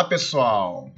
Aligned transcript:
Olá, 0.00 0.08
pessoal! 0.08 0.90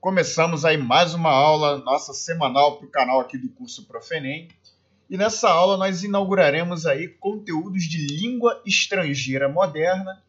Começamos 0.00 0.64
aí 0.64 0.76
mais 0.76 1.14
uma 1.14 1.32
aula 1.32 1.78
nossa 1.78 2.14
semanal 2.14 2.76
para 2.76 2.86
o 2.86 2.90
canal 2.90 3.18
aqui 3.18 3.36
do 3.36 3.48
curso 3.48 3.86
Profenem. 3.86 4.46
E 5.10 5.16
nessa 5.16 5.50
aula 5.50 5.76
nós 5.76 6.04
inauguraremos 6.04 6.86
aí 6.86 7.08
conteúdos 7.08 7.82
de 7.82 8.06
língua 8.06 8.62
estrangeira 8.64 9.48
moderna, 9.48 10.22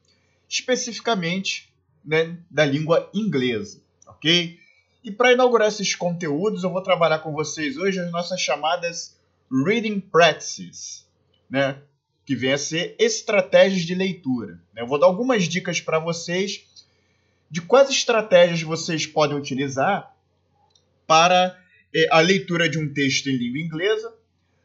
especificamente 0.50 1.72
né, 2.04 2.36
da 2.50 2.66
língua 2.66 3.08
inglesa, 3.14 3.80
ok? 4.08 4.60
E 5.04 5.12
para 5.12 5.34
inaugurar 5.34 5.68
esses 5.68 5.94
conteúdos, 5.94 6.64
eu 6.64 6.72
vou 6.72 6.82
trabalhar 6.82 7.20
com 7.20 7.34
vocês 7.34 7.78
hoje 7.78 8.00
as 8.00 8.12
nossas 8.12 8.42
chamadas 8.42 9.16
Reading 9.64 10.00
Practices, 10.00 11.08
né? 11.48 11.78
que 12.26 12.36
vem 12.36 12.52
a 12.52 12.58
ser 12.58 12.96
estratégias 12.98 13.84
de 13.84 13.94
leitura. 13.94 14.60
Né? 14.74 14.82
Eu 14.82 14.88
vou 14.88 15.00
dar 15.00 15.06
algumas 15.06 15.44
dicas 15.44 15.80
para 15.80 16.00
vocês 16.00 16.66
de 17.56 17.62
quais 17.62 17.90
estratégias 17.90 18.62
vocês 18.64 19.08
podem 19.08 19.38
utilizar 19.38 20.14
para 21.08 21.58
eh, 21.96 22.06
a 22.12 22.20
leitura 22.20 22.68
de 22.68 22.78
um 22.78 22.94
texto 22.94 23.28
em 23.28 23.38
língua 23.38 23.62
inglesa, 23.62 24.14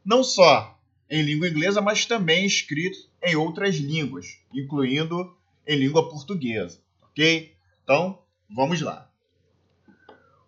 não 0.05 0.25
só 0.25 0.77
em 1.09 1.23
língua 1.23 1.47
inglesa, 1.47 1.81
mas 1.81 2.05
também 2.05 2.45
escrito 2.45 2.99
em 3.23 3.37
outras 3.37 3.77
línguas, 3.77 4.41
incluindo 4.53 5.33
em 5.65 5.79
língua 5.79 6.09
portuguesa, 6.09 6.81
ok? 7.05 7.55
Então, 7.85 8.19
vamos 8.53 8.81
lá. 8.81 9.09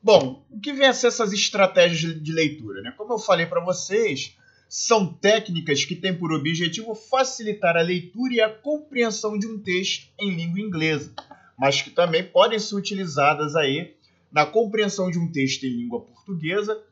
Bom, 0.02 0.44
o 0.50 0.58
que 0.58 0.72
vem 0.72 0.88
a 0.88 0.92
ser 0.92 1.06
essas 1.06 1.32
estratégias 1.32 2.20
de 2.20 2.32
leitura? 2.32 2.82
Né? 2.82 2.92
Como 2.96 3.12
eu 3.12 3.20
falei 3.20 3.46
para 3.46 3.64
vocês, 3.64 4.36
são 4.68 5.14
técnicas 5.14 5.84
que 5.84 5.94
têm 5.94 6.18
por 6.18 6.32
objetivo 6.32 6.92
facilitar 6.92 7.76
a 7.76 7.82
leitura 7.82 8.34
e 8.34 8.40
a 8.40 8.50
compreensão 8.50 9.38
de 9.38 9.46
um 9.46 9.60
texto 9.60 10.08
em 10.18 10.34
língua 10.34 10.58
inglesa, 10.58 11.14
mas 11.58 11.82
que 11.82 11.90
também 11.90 12.24
podem 12.24 12.58
ser 12.58 12.74
utilizadas 12.74 13.54
aí 13.54 13.94
na 14.30 14.46
compreensão 14.46 15.10
de 15.10 15.18
um 15.18 15.30
texto 15.30 15.64
em 15.64 15.70
língua 15.70 16.00
portuguesa 16.00 16.82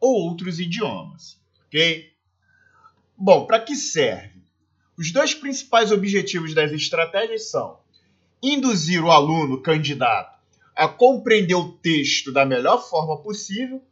ou 0.00 0.14
outros 0.28 0.58
idiomas, 0.58 1.38
ok? 1.66 2.10
Bom, 3.16 3.46
para 3.46 3.60
que 3.60 3.74
serve? 3.74 4.42
Os 4.96 5.12
dois 5.12 5.34
principais 5.34 5.92
objetivos 5.92 6.54
das 6.54 6.72
estratégias 6.72 7.50
são 7.50 7.78
induzir 8.42 9.04
o 9.04 9.10
aluno 9.10 9.60
candidato 9.60 10.36
a 10.74 10.86
compreender 10.86 11.54
o 11.54 11.72
texto 11.72 12.32
da 12.32 12.44
melhor 12.44 12.86
forma 12.86 13.16
possível 13.18 13.82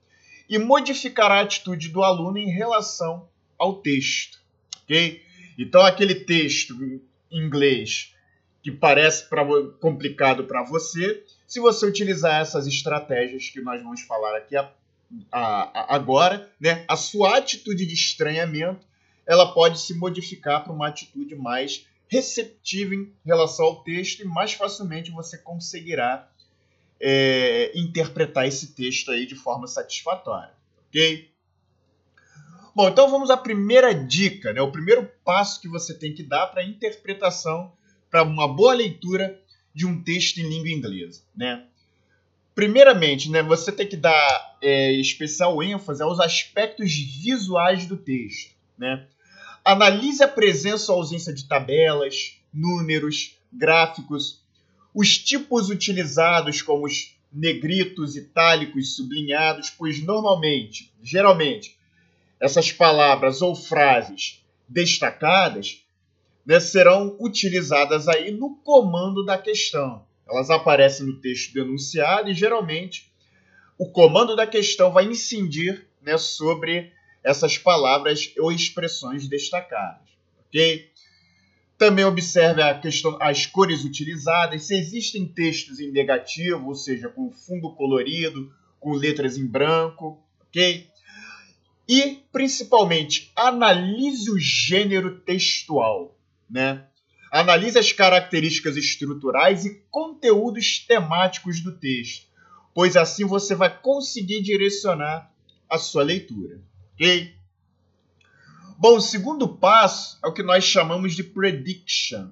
e 0.48 0.58
modificar 0.58 1.30
a 1.30 1.40
atitude 1.40 1.88
do 1.88 2.02
aluno 2.02 2.38
em 2.38 2.50
relação 2.50 3.28
ao 3.58 3.80
texto, 3.80 4.38
ok? 4.82 5.22
Então 5.58 5.80
aquele 5.82 6.14
texto 6.14 6.74
em 6.82 7.00
inglês 7.32 8.13
que 8.64 8.72
parece 8.72 9.28
pra, 9.28 9.44
complicado 9.78 10.44
para 10.44 10.62
você, 10.64 11.22
se 11.46 11.60
você 11.60 11.84
utilizar 11.84 12.40
essas 12.40 12.66
estratégias 12.66 13.50
que 13.50 13.60
nós 13.60 13.82
vamos 13.82 14.00
falar 14.00 14.38
aqui 14.38 14.56
a, 14.56 14.72
a, 15.30 15.80
a, 15.80 15.94
agora, 15.94 16.50
né, 16.58 16.82
a 16.88 16.96
sua 16.96 17.36
atitude 17.36 17.84
de 17.84 17.92
estranhamento 17.92 18.86
ela 19.26 19.52
pode 19.52 19.80
se 19.80 19.94
modificar 19.94 20.64
para 20.64 20.72
uma 20.72 20.88
atitude 20.88 21.34
mais 21.34 21.86
receptiva 22.08 22.94
em 22.94 23.12
relação 23.24 23.66
ao 23.66 23.82
texto 23.82 24.20
e 24.20 24.24
mais 24.24 24.54
facilmente 24.54 25.10
você 25.10 25.36
conseguirá 25.36 26.26
é, 26.98 27.70
interpretar 27.74 28.46
esse 28.46 28.74
texto 28.74 29.10
aí 29.10 29.26
de 29.26 29.34
forma 29.34 29.66
satisfatória, 29.66 30.54
ok? 30.88 31.30
Bom, 32.74 32.88
então 32.88 33.10
vamos 33.10 33.30
à 33.30 33.36
primeira 33.36 33.94
dica, 33.94 34.52
né? 34.52 34.60
O 34.60 34.72
primeiro 34.72 35.10
passo 35.22 35.60
que 35.60 35.68
você 35.68 35.94
tem 35.94 36.14
que 36.14 36.22
dar 36.22 36.46
para 36.46 36.62
a 36.62 36.66
interpretação, 36.66 37.72
para 38.14 38.22
uma 38.22 38.46
boa 38.46 38.72
leitura 38.72 39.40
de 39.74 39.84
um 39.84 40.00
texto 40.00 40.38
em 40.38 40.48
língua 40.48 40.70
inglesa, 40.70 41.20
né? 41.36 41.64
Primeiramente, 42.54 43.28
né, 43.28 43.42
você 43.42 43.72
tem 43.72 43.88
que 43.88 43.96
dar 43.96 44.56
é, 44.62 44.92
especial 44.92 45.60
ênfase 45.60 46.00
aos 46.00 46.20
aspectos 46.20 46.94
visuais 46.94 47.86
do 47.86 47.96
texto, 47.96 48.52
né? 48.78 49.08
Analise 49.64 50.22
a 50.22 50.28
presença 50.28 50.92
ou 50.92 50.98
ausência 50.98 51.34
de 51.34 51.48
tabelas, 51.48 52.38
números, 52.52 53.36
gráficos, 53.52 54.40
os 54.94 55.18
tipos 55.18 55.68
utilizados 55.68 56.62
como 56.62 56.86
os 56.86 57.16
negritos, 57.32 58.14
itálicos, 58.14 58.94
sublinhados, 58.94 59.70
pois 59.70 60.00
normalmente, 60.00 60.88
geralmente, 61.02 61.76
essas 62.38 62.70
palavras 62.70 63.42
ou 63.42 63.56
frases 63.56 64.40
destacadas 64.68 65.83
né, 66.46 66.60
serão 66.60 67.16
utilizadas 67.18 68.08
aí 68.08 68.30
no 68.30 68.56
comando 68.56 69.24
da 69.24 69.38
questão. 69.38 70.04
Elas 70.28 70.50
aparecem 70.50 71.06
no 71.06 71.20
texto 71.20 71.52
denunciado 71.52 72.30
e 72.30 72.34
geralmente 72.34 73.12
o 73.78 73.90
comando 73.90 74.36
da 74.36 74.46
questão 74.46 74.92
vai 74.92 75.04
incidir 75.04 75.86
né, 76.02 76.16
sobre 76.16 76.92
essas 77.22 77.56
palavras 77.56 78.32
ou 78.38 78.52
expressões 78.52 79.26
destacadas, 79.26 80.08
ok? 80.46 80.90
Também 81.76 82.04
observe 82.04 82.62
a 82.62 82.78
questão, 82.78 83.16
as 83.20 83.46
cores 83.46 83.84
utilizadas, 83.84 84.62
se 84.64 84.76
existem 84.76 85.26
textos 85.26 85.80
em 85.80 85.90
negativo, 85.90 86.68
ou 86.68 86.74
seja, 86.74 87.08
com 87.08 87.32
fundo 87.32 87.74
colorido, 87.74 88.52
com 88.78 88.92
letras 88.92 89.36
em 89.36 89.46
branco, 89.46 90.22
ok? 90.42 90.86
E, 91.88 92.22
principalmente, 92.32 93.32
analise 93.34 94.30
o 94.30 94.38
gênero 94.38 95.18
textual, 95.20 96.13
né? 96.48 96.84
Analise 97.30 97.78
as 97.78 97.92
características 97.92 98.76
estruturais 98.76 99.64
e 99.64 99.82
conteúdos 99.90 100.78
temáticos 100.86 101.60
do 101.60 101.72
texto, 101.72 102.26
pois 102.72 102.96
assim 102.96 103.24
você 103.24 103.54
vai 103.54 103.76
conseguir 103.76 104.40
direcionar 104.42 105.30
a 105.68 105.78
sua 105.78 106.04
leitura, 106.04 106.60
ok? 106.94 107.34
Bom, 108.78 108.96
o 108.96 109.00
segundo 109.00 109.48
passo 109.48 110.18
é 110.24 110.28
o 110.28 110.32
que 110.32 110.42
nós 110.42 110.64
chamamos 110.64 111.14
de 111.14 111.24
prediction. 111.24 112.28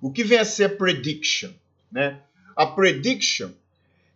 O 0.00 0.10
que 0.10 0.24
vem 0.24 0.38
a 0.38 0.44
ser 0.44 0.76
prediction? 0.76 1.50
Né? 1.90 2.20
A 2.56 2.66
prediction 2.66 3.50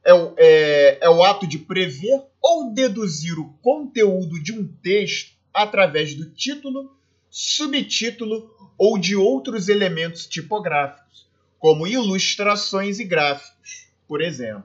é 0.04 0.14
o, 0.14 0.34
é, 0.36 0.98
é 1.00 1.10
o 1.10 1.22
ato 1.22 1.46
de 1.46 1.58
prever 1.58 2.22
ou 2.40 2.72
deduzir 2.72 3.38
o 3.38 3.52
conteúdo 3.60 4.40
de 4.40 4.52
um 4.52 4.66
texto 4.66 5.32
através 5.52 6.14
do 6.14 6.30
título, 6.30 6.95
subtítulo 7.38 8.50
ou 8.78 8.96
de 8.96 9.14
outros 9.14 9.68
elementos 9.68 10.26
tipográficos, 10.26 11.28
como 11.58 11.86
ilustrações 11.86 12.98
e 12.98 13.04
gráficos, 13.04 13.88
por 14.08 14.22
exemplo. 14.22 14.64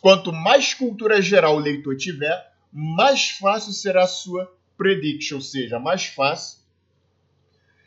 Quanto 0.00 0.32
mais 0.32 0.72
cultura 0.72 1.20
geral 1.20 1.56
o 1.56 1.60
leitor 1.60 1.94
tiver, 1.94 2.54
mais 2.72 3.32
fácil 3.32 3.74
será 3.74 4.04
a 4.04 4.06
sua 4.06 4.50
prediction, 4.78 5.34
ou 5.36 5.42
seja, 5.42 5.78
mais 5.78 6.06
fácil 6.06 6.60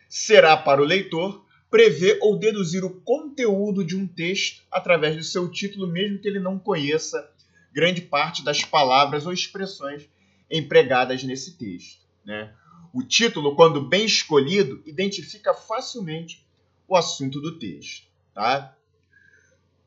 será 0.07 0.56
para 0.56 0.80
o 0.80 0.86
leitor 0.86 1.44
prever 1.68 2.19
ou 2.22 2.38
deduzir 2.38 2.86
o 2.86 3.02
conteúdo 3.02 3.84
de 3.84 3.96
um 3.96 4.06
texto 4.06 4.62
através 4.69 5.16
do 5.16 5.24
seu 5.24 5.50
título, 5.50 5.88
mesmo 5.88 6.19
que 6.19 6.28
ele 6.28 6.40
não 6.40 6.59
conheça 6.59 7.31
grande 7.74 8.01
parte 8.01 8.44
das 8.44 8.63
palavras 8.63 9.25
ou 9.25 9.33
expressões 9.33 10.07
empregadas 10.51 11.24
nesse 11.24 11.57
texto. 11.57 12.06
Né? 12.24 12.54
O 12.98 13.04
título, 13.04 13.56
quando 13.56 13.80
bem 13.80 14.06
escolhido, 14.06 14.82
identifica 14.84 15.54
facilmente 15.54 16.44
o 16.88 16.96
assunto 16.96 17.40
do 17.40 17.60
texto. 17.60 18.08
Tá? 18.34 18.76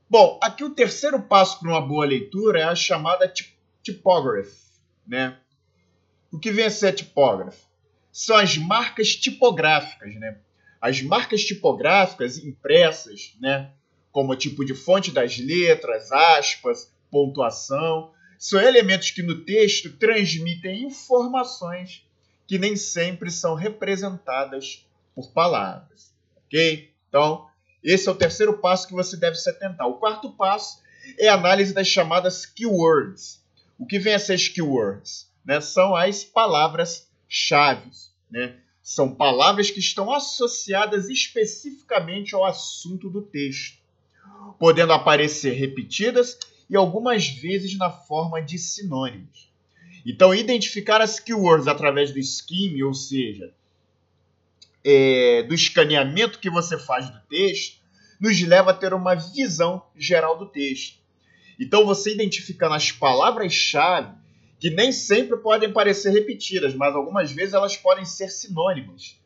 Bom, 0.09 0.39
aqui 0.41 0.63
o 0.63 0.71
terceiro 0.71 1.21
passo 1.21 1.59
para 1.59 1.71
uma 1.71 1.81
boa 1.81 2.07
leitura 2.07 2.61
é 2.61 2.63
a 2.63 2.77
chamada 2.77 3.27
tipography. 3.83 4.55
Né? 5.05 5.37
O 6.31 6.39
que 6.39 6.53
vem 6.53 6.67
a 6.67 6.71
ser 6.71 6.87
a 6.87 6.93
tipógrafo? 6.93 7.67
São 8.13 8.37
as 8.37 8.57
marcas 8.57 9.17
tipográficas, 9.17 10.15
né? 10.15 10.39
As 10.81 11.03
marcas 11.03 11.43
tipográficas 11.43 12.39
impressas, 12.39 13.37
né? 13.41 13.73
Como 14.13 14.37
tipo 14.37 14.65
de 14.65 14.77
fonte 14.77 15.11
das 15.11 15.37
letras, 15.37 16.13
aspas, 16.13 16.95
pontuação, 17.11 18.13
são 18.39 18.61
elementos 18.61 19.11
que 19.11 19.21
no 19.21 19.45
texto 19.45 19.97
transmitem 19.97 20.85
informações 20.85 22.09
que 22.51 22.59
nem 22.59 22.75
sempre 22.75 23.31
são 23.31 23.55
representadas 23.55 24.85
por 25.15 25.31
palavras. 25.31 26.13
Ok? 26.37 26.91
Então, 27.09 27.47
esse 27.81 28.09
é 28.09 28.11
o 28.11 28.17
terceiro 28.17 28.59
passo 28.59 28.89
que 28.89 28.93
você 28.93 29.17
deve 29.17 29.37
se 29.37 29.49
atentar. 29.49 29.87
O 29.87 29.99
quarto 29.99 30.33
passo 30.33 30.83
é 31.17 31.29
a 31.29 31.35
análise 31.35 31.73
das 31.73 31.87
chamadas 31.87 32.45
keywords. 32.45 33.41
O 33.79 33.87
que 33.87 34.01
vem 34.01 34.15
a 34.15 34.19
ser 34.19 34.33
as 34.33 34.49
keywords? 34.49 35.31
Né? 35.45 35.61
São 35.61 35.95
as 35.95 36.25
palavras-chave. 36.25 37.89
Né? 38.29 38.57
São 38.83 39.15
palavras 39.15 39.71
que 39.71 39.79
estão 39.79 40.13
associadas 40.13 41.09
especificamente 41.09 42.35
ao 42.35 42.45
assunto 42.45 43.09
do 43.09 43.23
texto, 43.23 43.79
podendo 44.59 44.93
aparecer 44.93 45.53
repetidas 45.53 46.37
e 46.69 46.75
algumas 46.75 47.29
vezes 47.29 47.79
na 47.79 47.93
forma 47.93 48.43
de 48.43 48.59
sinônimos. 48.59 49.50
Então, 50.11 50.35
identificar 50.35 51.01
as 51.01 51.21
keywords 51.21 51.69
através 51.69 52.11
do 52.11 52.21
scheme, 52.21 52.83
ou 52.83 52.93
seja, 52.93 53.55
é, 54.85 55.45
do 55.45 55.55
escaneamento 55.55 56.41
que 56.41 56.51
você 56.51 56.77
faz 56.77 57.09
do 57.09 57.21
texto, 57.29 57.79
nos 58.21 58.43
leva 58.43 58.73
a 58.73 58.75
ter 58.75 58.93
uma 58.93 59.15
visão 59.15 59.87
geral 59.97 60.37
do 60.37 60.47
texto. 60.47 60.99
Então, 61.61 61.87
você 61.87 62.13
identificando 62.13 62.75
as 62.75 62.91
palavras-chave, 62.91 64.13
que 64.59 64.69
nem 64.69 64.91
sempre 64.91 65.37
podem 65.37 65.73
parecer 65.73 66.11
repetidas, 66.11 66.75
mas 66.75 66.93
algumas 66.93 67.31
vezes 67.31 67.55
elas 67.55 67.77
podem 67.77 68.05
ser 68.05 68.31
sinônimas. 68.31 69.17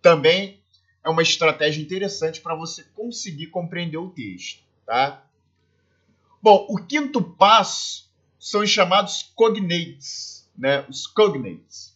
Também 0.00 0.58
é 1.04 1.10
uma 1.10 1.22
estratégia 1.22 1.82
interessante 1.82 2.40
para 2.40 2.54
você 2.54 2.82
conseguir 2.96 3.48
compreender 3.48 3.98
o 3.98 4.08
texto, 4.08 4.62
tá? 4.86 5.22
Bom, 6.42 6.66
o 6.70 6.78
quinto 6.78 7.22
passo 7.22 8.09
são 8.40 8.62
os 8.62 8.70
chamados 8.70 9.30
cognates, 9.36 10.48
né? 10.56 10.84
Os 10.88 11.06
cognates, 11.06 11.94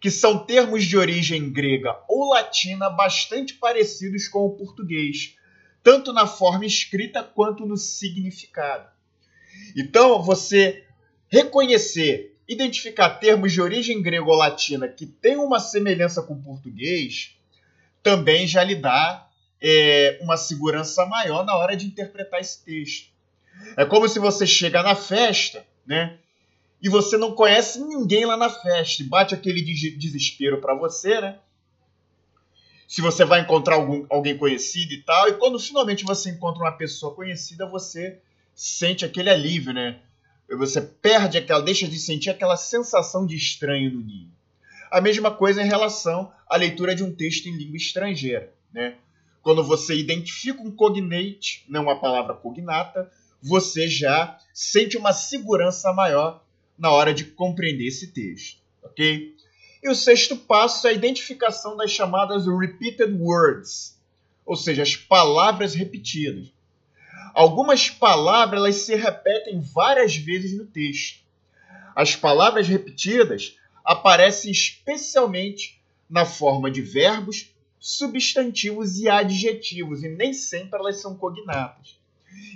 que 0.00 0.10
são 0.10 0.46
termos 0.46 0.84
de 0.84 0.96
origem 0.96 1.52
grega 1.52 1.98
ou 2.08 2.30
latina 2.30 2.88
bastante 2.88 3.54
parecidos 3.54 4.28
com 4.28 4.46
o 4.46 4.56
português, 4.56 5.36
tanto 5.82 6.12
na 6.12 6.24
forma 6.26 6.64
escrita 6.64 7.22
quanto 7.22 7.66
no 7.66 7.76
significado. 7.76 8.88
Então, 9.76 10.22
você 10.22 10.84
reconhecer, 11.28 12.38
identificar 12.46 13.10
termos 13.10 13.52
de 13.52 13.60
origem 13.60 14.00
grega 14.00 14.24
ou 14.24 14.36
latina 14.36 14.86
que 14.86 15.04
têm 15.04 15.36
uma 15.36 15.58
semelhança 15.58 16.22
com 16.22 16.34
o 16.34 16.42
português, 16.42 17.36
também 18.02 18.46
já 18.46 18.62
lhe 18.62 18.76
dá 18.76 19.28
é, 19.60 20.18
uma 20.20 20.36
segurança 20.36 21.04
maior 21.06 21.44
na 21.44 21.56
hora 21.56 21.76
de 21.76 21.86
interpretar 21.86 22.40
esse 22.40 22.64
texto. 22.64 23.10
É 23.76 23.84
como 23.84 24.08
se 24.08 24.18
você 24.18 24.46
chega 24.46 24.82
na 24.82 24.94
festa, 24.94 25.64
né? 25.86 26.18
E 26.82 26.88
você 26.88 27.16
não 27.16 27.32
conhece 27.32 27.80
ninguém 27.80 28.24
lá 28.24 28.36
na 28.36 28.50
festa. 28.50 29.04
Bate 29.04 29.34
aquele 29.34 29.62
desespero 29.62 30.60
para 30.60 30.74
você, 30.74 31.20
né? 31.20 31.38
Se 32.88 33.00
você 33.00 33.24
vai 33.24 33.40
encontrar 33.40 33.76
algum, 33.76 34.04
alguém 34.10 34.36
conhecido 34.36 34.92
e 34.92 35.02
tal. 35.02 35.28
E 35.28 35.34
quando 35.34 35.58
finalmente 35.58 36.04
você 36.04 36.30
encontra 36.30 36.62
uma 36.62 36.72
pessoa 36.72 37.14
conhecida, 37.14 37.64
você 37.66 38.18
sente 38.54 39.04
aquele 39.04 39.30
alívio, 39.30 39.72
né? 39.72 40.00
Você 40.58 40.80
perde 40.82 41.38
aquela, 41.38 41.62
deixa 41.62 41.88
de 41.88 41.98
sentir 41.98 42.30
aquela 42.30 42.56
sensação 42.56 43.24
de 43.24 43.36
estranho 43.36 43.92
no 43.92 44.00
ninho. 44.00 44.30
A 44.90 45.00
mesma 45.00 45.30
coisa 45.30 45.62
em 45.62 45.68
relação 45.68 46.30
à 46.46 46.56
leitura 46.56 46.94
de 46.94 47.02
um 47.02 47.14
texto 47.14 47.46
em 47.46 47.56
língua 47.56 47.76
estrangeira, 47.76 48.52
né? 48.72 48.96
Quando 49.40 49.64
você 49.64 49.94
identifica 49.96 50.60
um 50.60 50.70
cognate, 50.70 51.64
não 51.68 51.84
uma 51.84 51.98
palavra 51.98 52.34
cognata, 52.34 53.10
você 53.42 53.88
já 53.88 54.38
sente 54.54 54.96
uma 54.96 55.12
segurança 55.12 55.92
maior 55.92 56.44
na 56.78 56.90
hora 56.90 57.12
de 57.12 57.24
compreender 57.24 57.86
esse 57.86 58.08
texto, 58.08 58.60
ok? 58.82 59.34
E 59.82 59.88
o 59.88 59.94
sexto 59.94 60.36
passo 60.36 60.86
é 60.86 60.90
a 60.90 60.94
identificação 60.94 61.76
das 61.76 61.90
chamadas 61.90 62.46
repeated 62.46 63.14
words, 63.14 63.98
ou 64.46 64.54
seja, 64.54 64.82
as 64.82 64.94
palavras 64.94 65.74
repetidas. 65.74 66.52
Algumas 67.34 67.90
palavras 67.90 68.58
elas 68.60 68.76
se 68.76 68.94
repetem 68.94 69.60
várias 69.60 70.14
vezes 70.14 70.56
no 70.56 70.66
texto. 70.66 71.20
As 71.96 72.14
palavras 72.14 72.68
repetidas 72.68 73.56
aparecem 73.84 74.52
especialmente 74.52 75.80
na 76.08 76.24
forma 76.24 76.70
de 76.70 76.82
verbos, 76.82 77.50
substantivos 77.80 78.98
e 79.00 79.08
adjetivos, 79.08 80.04
e 80.04 80.08
nem 80.08 80.32
sempre 80.32 80.78
elas 80.78 81.00
são 81.00 81.16
cognatas. 81.16 82.01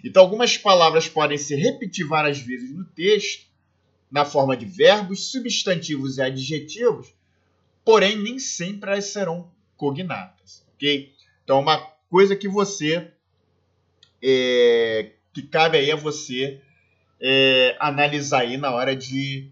Então, 0.04 0.22
algumas 0.22 0.56
palavras 0.56 1.08
podem 1.08 1.38
se 1.38 1.54
repetir 1.54 2.06
várias 2.06 2.38
vezes 2.38 2.72
no 2.72 2.84
texto, 2.84 3.46
na 4.10 4.24
forma 4.24 4.56
de 4.56 4.64
verbos, 4.64 5.30
substantivos 5.30 6.18
e 6.18 6.22
adjetivos, 6.22 7.12
porém 7.84 8.16
nem 8.16 8.38
sempre 8.38 8.90
elas 8.90 9.06
serão 9.06 9.50
cognatas, 9.76 10.64
ok? 10.74 11.12
Então, 11.42 11.60
uma 11.60 11.78
coisa 12.08 12.36
que 12.36 12.48
você 12.48 13.10
é, 14.22 15.12
que 15.32 15.42
cabe 15.42 15.78
aí 15.78 15.90
a 15.90 15.96
você 15.96 16.60
é, 17.20 17.76
analisar 17.78 18.40
aí 18.40 18.56
na 18.56 18.72
hora 18.72 18.94
de, 18.94 19.50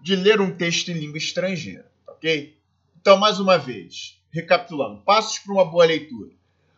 de 0.00 0.16
ler 0.16 0.40
um 0.40 0.54
texto 0.54 0.90
em 0.90 0.94
língua 0.94 1.18
estrangeira, 1.18 1.90
ok? 2.06 2.56
Então, 3.00 3.16
mais 3.16 3.40
uma 3.40 3.58
vez, 3.58 4.20
recapitulando, 4.30 5.02
passos 5.02 5.38
para 5.38 5.52
uma 5.52 5.64
boa 5.64 5.86
leitura. 5.86 6.30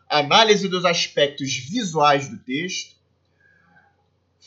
Análise 0.08 0.69
dos 0.69 0.85
aspectos 0.85 1.56
visuais 1.56 2.29
do 2.29 2.38
texto, 2.38 2.97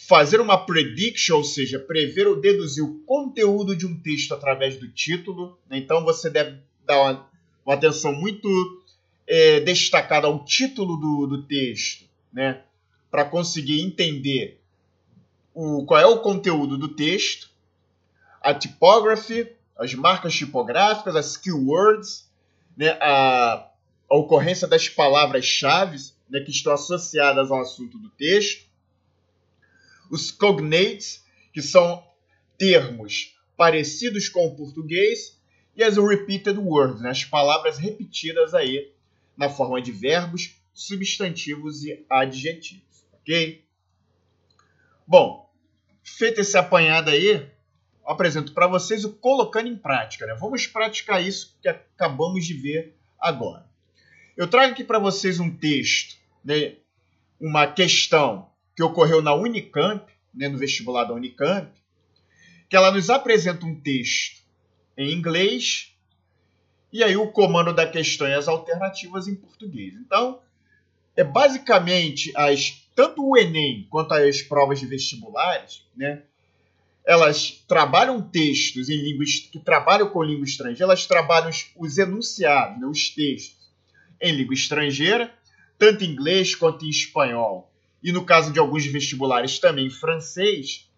fazer 0.07 0.39
uma 0.39 0.57
prediction, 0.65 1.37
ou 1.37 1.43
seja, 1.43 1.77
prever 1.77 2.27
ou 2.27 2.39
deduzir 2.39 2.83
o 2.83 2.99
conteúdo 3.05 3.75
de 3.75 3.85
um 3.85 3.99
texto 3.99 4.33
através 4.33 4.77
do 4.77 4.87
título. 4.87 5.57
Então 5.69 6.03
você 6.03 6.29
deve 6.29 6.57
dar 6.85 6.99
uma, 7.01 7.29
uma 7.65 7.75
atenção 7.75 8.13
muito 8.13 8.47
é, 9.27 9.59
destacada 9.59 10.27
ao 10.27 10.43
título 10.43 10.97
do, 10.97 11.27
do 11.27 11.43
texto, 11.43 12.05
né? 12.33 12.63
Para 13.11 13.25
conseguir 13.25 13.81
entender 13.81 14.59
o, 15.53 15.85
qual 15.85 15.99
é 15.99 16.05
o 16.05 16.19
conteúdo 16.19 16.77
do 16.77 16.87
texto, 16.87 17.49
a 18.41 18.53
typography, 18.53 19.51
as 19.77 19.93
marcas 19.93 20.33
tipográficas, 20.33 21.15
as 21.15 21.37
keywords, 21.37 22.29
né? 22.75 22.97
a, 23.01 23.68
a 24.09 24.15
ocorrência 24.15 24.67
das 24.67 24.89
palavras-chave 24.89 25.97
né? 26.29 26.39
que 26.41 26.51
estão 26.51 26.73
associadas 26.73 27.51
ao 27.51 27.61
assunto 27.61 27.97
do 27.97 28.09
texto, 28.09 28.67
os 30.09 30.31
cognates, 30.31 31.23
que 31.53 31.61
são 31.61 32.03
termos 32.57 33.37
parecidos 33.55 34.27
com 34.27 34.47
o 34.47 34.55
português, 34.55 35.39
e 35.75 35.83
as 35.83 35.97
repeated 35.97 36.57
words, 36.57 37.01
né? 37.01 37.11
as 37.11 37.23
palavras 37.23 37.77
repetidas 37.77 38.53
aí 38.53 38.91
na 39.37 39.49
forma 39.49 39.81
de 39.81 39.91
verbos, 39.91 40.55
substantivos 40.73 41.83
e 41.83 42.05
adjetivos, 42.09 43.05
ok? 43.13 43.63
Bom, 45.07 45.49
feito 46.03 46.41
esse 46.41 46.57
apanhado 46.57 47.09
aí, 47.09 47.49
apresento 48.05 48.53
para 48.53 48.67
vocês 48.67 49.05
o 49.05 49.13
colocando 49.13 49.67
em 49.67 49.77
prática. 49.77 50.25
Né? 50.25 50.35
Vamos 50.39 50.67
praticar 50.67 51.23
isso 51.23 51.57
que 51.61 51.69
acabamos 51.69 52.45
de 52.45 52.53
ver 52.53 52.95
agora. 53.19 53.68
Eu 54.39 54.47
trago 54.47 54.71
aqui 54.71 54.85
para 54.85 54.99
vocês 54.99 55.37
um 55.37 55.53
texto, 55.53 56.15
né? 56.45 56.75
uma 57.41 57.67
questão 57.67 58.49
que 58.73 58.81
ocorreu 58.81 59.21
na 59.21 59.35
Unicamp, 59.35 60.09
né? 60.33 60.47
no 60.47 60.57
vestibular 60.57 61.03
da 61.03 61.13
Unicamp, 61.13 61.69
que 62.69 62.75
ela 62.77 62.89
nos 62.89 63.09
apresenta 63.09 63.65
um 63.65 63.75
texto 63.75 64.41
em 64.97 65.11
inglês 65.11 65.93
e 66.93 67.03
aí 67.03 67.17
o 67.17 67.29
comando 67.33 67.73
da 67.73 67.85
questão 67.85 68.29
e 68.29 68.33
as 68.33 68.47
alternativas 68.47 69.27
em 69.27 69.35
português. 69.35 69.93
Então, 69.95 70.39
é 71.17 71.23
basicamente 71.25 72.31
as 72.33 72.81
tanto 72.95 73.21
o 73.21 73.37
Enem 73.37 73.87
quanto 73.89 74.13
as 74.13 74.41
provas 74.41 74.79
de 74.79 74.85
vestibulares, 74.85 75.83
né? 75.93 76.23
Elas 77.05 77.61
trabalham 77.67 78.21
textos 78.21 78.87
em 78.87 79.01
línguas 79.01 79.31
que 79.51 79.59
trabalham 79.59 80.09
com 80.09 80.23
língua 80.23 80.45
estrangeira, 80.45 80.85
elas 80.85 81.05
trabalham 81.05 81.49
os, 81.49 81.65
os 81.75 81.97
enunciados, 81.97 82.79
né, 82.79 82.87
os 82.87 83.09
textos 83.09 83.58
em 84.21 84.33
língua 84.33 84.53
estrangeira, 84.53 85.33
tanto 85.77 86.03
em 86.03 86.09
inglês 86.09 86.55
quanto 86.55 86.85
em 86.85 86.89
espanhol, 86.89 87.71
e 88.03 88.11
no 88.11 88.25
caso 88.25 88.51
de 88.51 88.59
alguns 88.59 88.85
vestibulares 88.85 89.59
também 89.59 89.87
em 89.87 89.89
francês, 89.89 90.89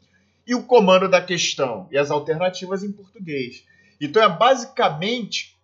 e 0.46 0.56
o 0.56 0.64
comando 0.64 1.08
da 1.08 1.22
questão 1.22 1.88
e 1.92 1.98
as 1.98 2.10
alternativas 2.10 2.84
em 2.84 2.92
português. 2.92 3.64
Então 4.00 4.22
é 4.22 4.30
basicamente 4.30 5.56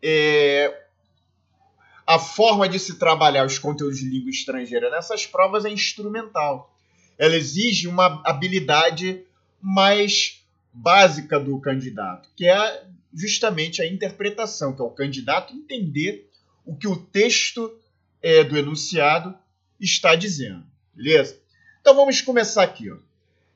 é, 0.00 0.84
a 2.06 2.18
forma 2.18 2.68
de 2.68 2.78
se 2.78 2.98
trabalhar 2.98 3.46
os 3.46 3.58
conteúdos 3.58 3.98
de 3.98 4.08
língua 4.08 4.30
estrangeira 4.30 4.90
nessas 4.90 5.26
provas 5.26 5.64
é 5.64 5.70
instrumental. 5.70 6.72
Ela 7.18 7.36
exige 7.36 7.88
uma 7.88 8.22
habilidade 8.24 9.24
mais 9.60 10.44
básica 10.72 11.40
do 11.40 11.58
candidato, 11.60 12.28
que 12.36 12.46
é 12.46 12.84
justamente 13.12 13.80
a 13.80 13.86
interpretação, 13.86 14.74
que 14.74 14.82
é 14.82 14.84
o 14.84 14.90
candidato 14.90 15.54
entender 15.54 16.28
o 16.64 16.76
que 16.76 16.88
o 16.88 16.96
texto 16.96 17.78
é, 18.22 18.42
do 18.42 18.56
enunciado 18.56 19.36
está 19.78 20.14
dizendo. 20.14 20.64
Beleza? 20.94 21.38
Então 21.80 21.94
vamos 21.94 22.20
começar 22.20 22.62
aqui. 22.62 22.90
Ó. 22.90 22.96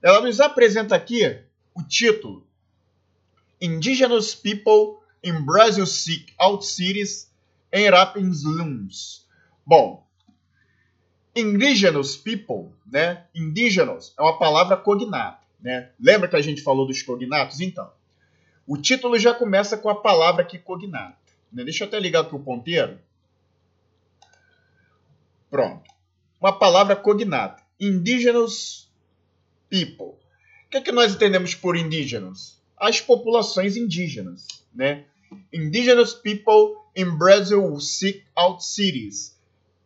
Ela 0.03 0.21
nos 0.21 0.41
apresenta 0.41 0.95
aqui 0.95 1.41
o 1.75 1.83
título 1.83 2.47
Indigenous 3.61 4.35
People 4.35 4.99
in 5.23 5.41
Brazil 5.45 5.87
seek 5.87 6.33
out 6.39 6.65
cities 6.65 7.31
and 7.73 7.95
up 8.01 8.19
slums. 8.19 9.27
Bom, 9.67 10.07
indigenous 11.35 12.17
people, 12.17 12.73
né? 12.87 13.25
Indigenous 13.35 14.15
é 14.19 14.23
uma 14.23 14.39
palavra 14.39 14.77
cognata, 14.77 15.41
né? 15.61 15.91
Lembra 16.01 16.29
que 16.29 16.37
a 16.37 16.41
gente 16.41 16.63
falou 16.63 16.87
dos 16.87 17.03
cognatos? 17.03 17.61
Então, 17.61 17.91
o 18.67 18.77
título 18.77 19.19
já 19.19 19.35
começa 19.35 19.77
com 19.77 19.89
a 19.89 19.95
palavra 19.95 20.43
aqui 20.43 20.59
cognata. 20.59 21.17
Né? 21.53 21.65
Deixa 21.65 21.85
eu 21.85 21.89
até 21.89 21.99
ligar 21.99 22.23
aqui 22.23 22.35
o 22.35 22.41
ponteiro. 22.41 22.99
Pronto. 25.51 25.91
Uma 26.41 26.59
palavra 26.59 26.95
cognata. 26.95 27.63
Indigenous 27.81 28.91
people. 29.69 30.17
O 30.67 30.71
que, 30.71 30.77
é 30.77 30.81
que 30.81 30.93
nós 30.93 31.15
entendemos 31.15 31.55
por 31.55 31.77
indígenas? 31.77 32.61
As 32.77 33.01
populações 33.01 33.77
indígenas 33.77 34.59
né? 34.75 35.05
indigenous 35.53 36.15
people 36.15 36.77
in 36.95 37.19
Brazil 37.19 37.81
seek 37.81 38.25
out 38.37 38.65
cities 38.65 39.37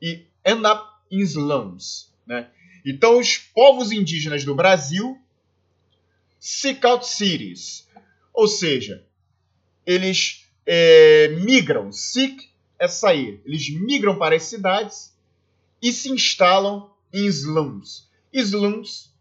e 0.01 0.27
end 0.45 0.67
up 0.67 0.85
in 1.11 1.21
slums. 1.21 2.13
Né? 2.27 2.49
Então, 2.85 3.19
os 3.19 3.39
povos 3.39 3.91
indígenas 3.93 4.45
do 4.45 4.55
Brasil 4.55 5.19
seek 6.39 6.85
out 6.85 7.07
cities, 7.07 7.89
ou 8.35 8.47
seja, 8.47 9.05
eles 9.87 10.42
é, 10.67 11.29
migram, 11.29 11.93
seek 11.93 12.51
é 12.79 12.89
sair, 12.89 13.41
eles 13.45 13.69
migram 13.71 14.19
para 14.19 14.35
as 14.35 14.43
cidades 14.45 15.13
e 15.81 15.93
se 15.93 16.11
instalam 16.11 16.91
em 17.13 17.27
slums. 17.27 18.09
Slums 18.33 19.13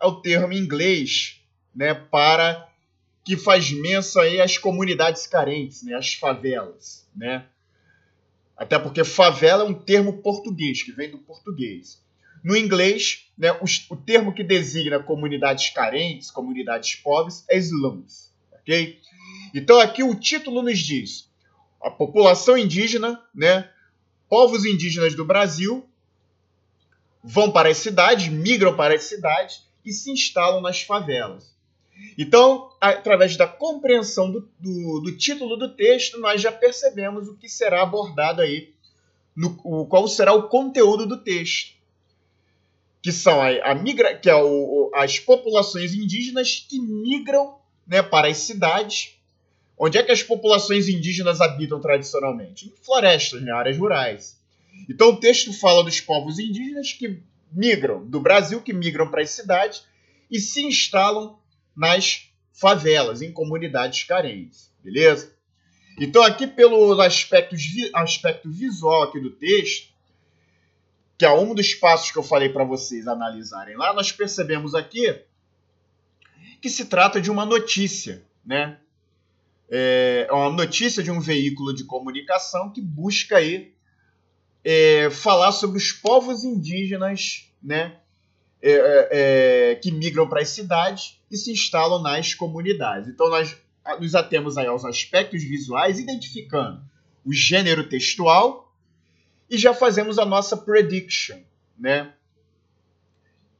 é 0.00 0.06
o 0.06 0.20
termo 0.20 0.52
em 0.52 0.58
inglês 0.58 1.40
né, 1.74 1.94
para 1.94 2.68
que 3.24 3.36
faz 3.36 3.70
menção 3.70 4.22
aí 4.22 4.40
às 4.40 4.56
comunidades 4.56 5.26
carentes, 5.26 5.82
né, 5.82 5.94
às 5.94 6.14
favelas, 6.14 7.06
né? 7.14 7.44
Até 8.56 8.78
porque 8.78 9.04
favela 9.04 9.64
é 9.64 9.66
um 9.66 9.74
termo 9.74 10.22
português, 10.22 10.82
que 10.82 10.92
vem 10.92 11.10
do 11.10 11.18
português. 11.18 12.00
No 12.42 12.56
inglês, 12.56 13.26
né, 13.36 13.52
o, 13.52 13.64
o 13.90 13.96
termo 13.96 14.32
que 14.32 14.42
designa 14.42 14.98
comunidades 15.02 15.68
carentes, 15.70 16.30
comunidades 16.30 16.94
pobres, 16.94 17.44
é 17.50 17.58
slums, 17.58 18.32
ok? 18.52 18.98
Então 19.54 19.80
aqui 19.80 20.02
o 20.02 20.14
título 20.14 20.62
nos 20.62 20.78
diz 20.78 21.26
a 21.80 21.90
população 21.90 22.56
indígena, 22.58 23.22
né, 23.34 23.70
povos 24.28 24.64
indígenas 24.64 25.14
do 25.14 25.24
Brasil 25.24 25.88
vão 27.22 27.50
para 27.50 27.68
as 27.68 27.76
cidades, 27.78 28.28
migram 28.28 28.76
para 28.76 28.94
as 28.94 29.04
cidades 29.04 29.64
e 29.84 29.92
se 29.92 30.10
instalam 30.10 30.60
nas 30.60 30.82
favelas. 30.82 31.54
Então, 32.18 32.70
através 32.80 33.36
da 33.36 33.46
compreensão 33.46 34.30
do, 34.30 34.48
do, 34.60 35.00
do, 35.00 35.16
título 35.16 35.56
do 35.56 35.74
texto, 35.74 36.20
nós 36.20 36.42
já 36.42 36.52
percebemos 36.52 37.28
o 37.28 37.36
que 37.36 37.48
será 37.48 37.82
abordado 37.82 38.42
aí, 38.42 38.72
no, 39.34 39.58
o, 39.64 39.86
qual 39.86 40.06
será 40.06 40.32
o 40.32 40.48
conteúdo 40.48 41.06
do 41.06 41.16
texto, 41.16 41.74
que 43.02 43.12
são 43.12 43.40
a, 43.40 43.48
a 43.70 43.74
migra, 43.74 44.16
que 44.16 44.28
é 44.28 44.34
o, 44.34 44.90
as 44.94 45.18
populações 45.18 45.94
indígenas 45.94 46.66
que 46.68 46.78
migram 46.78 47.56
né, 47.86 48.02
para 48.02 48.28
as 48.28 48.38
cidades. 48.38 49.15
Onde 49.78 49.98
é 49.98 50.02
que 50.02 50.12
as 50.12 50.22
populações 50.22 50.88
indígenas 50.88 51.40
habitam 51.40 51.80
tradicionalmente? 51.80 52.68
Em 52.68 52.84
florestas, 52.84 53.42
em 53.42 53.44
né, 53.44 53.52
áreas 53.52 53.76
rurais. 53.76 54.40
Então 54.88 55.10
o 55.10 55.20
texto 55.20 55.52
fala 55.52 55.84
dos 55.84 56.00
povos 56.00 56.38
indígenas 56.38 56.92
que 56.92 57.22
migram 57.52 58.06
do 58.06 58.20
Brasil, 58.20 58.62
que 58.62 58.72
migram 58.72 59.10
para 59.10 59.22
as 59.22 59.30
cidades 59.30 59.84
e 60.30 60.38
se 60.38 60.62
instalam 60.62 61.38
nas 61.74 62.30
favelas, 62.52 63.20
em 63.20 63.32
comunidades 63.32 64.04
carentes, 64.04 64.70
beleza? 64.82 65.32
Então 65.98 66.22
aqui 66.22 66.46
pelo 66.46 66.98
aspecto, 67.00 67.54
aspecto 67.94 68.50
visual 68.50 69.02
aqui 69.02 69.20
do 69.20 69.30
texto, 69.30 69.92
que 71.18 71.24
é 71.24 71.32
um 71.32 71.54
dos 71.54 71.74
passos 71.74 72.10
que 72.10 72.18
eu 72.18 72.22
falei 72.22 72.48
para 72.48 72.64
vocês 72.64 73.06
analisarem 73.06 73.76
lá, 73.76 73.92
nós 73.92 74.12
percebemos 74.12 74.74
aqui 74.74 75.22
que 76.60 76.68
se 76.68 76.86
trata 76.86 77.20
de 77.20 77.30
uma 77.30 77.44
notícia, 77.44 78.22
né? 78.44 78.78
É 79.68 80.28
uma 80.30 80.50
notícia 80.50 81.02
de 81.02 81.10
um 81.10 81.20
veículo 81.20 81.74
de 81.74 81.84
comunicação 81.84 82.72
que 82.72 82.80
busca 82.80 83.38
aí 83.38 83.72
é, 84.64 85.10
falar 85.10 85.52
sobre 85.52 85.78
os 85.78 85.92
povos 85.92 86.44
indígenas, 86.44 87.50
né? 87.62 87.96
É, 88.62 88.72
é, 88.72 89.08
é 89.70 89.74
que 89.76 89.92
migram 89.92 90.28
para 90.28 90.40
as 90.40 90.48
cidades 90.48 91.20
e 91.30 91.36
se 91.36 91.52
instalam 91.52 92.00
nas 92.00 92.34
comunidades. 92.34 93.08
Então 93.08 93.28
nós 93.28 93.56
nos 94.00 94.14
atemos 94.14 94.56
aí 94.56 94.66
aos 94.66 94.84
aspectos 94.84 95.42
visuais, 95.42 95.98
identificando 95.98 96.82
o 97.24 97.32
gênero 97.32 97.88
textual 97.88 98.72
e 99.48 99.56
já 99.56 99.72
fazemos 99.72 100.18
a 100.18 100.24
nossa 100.24 100.56
prediction, 100.56 101.38
né? 101.78 102.12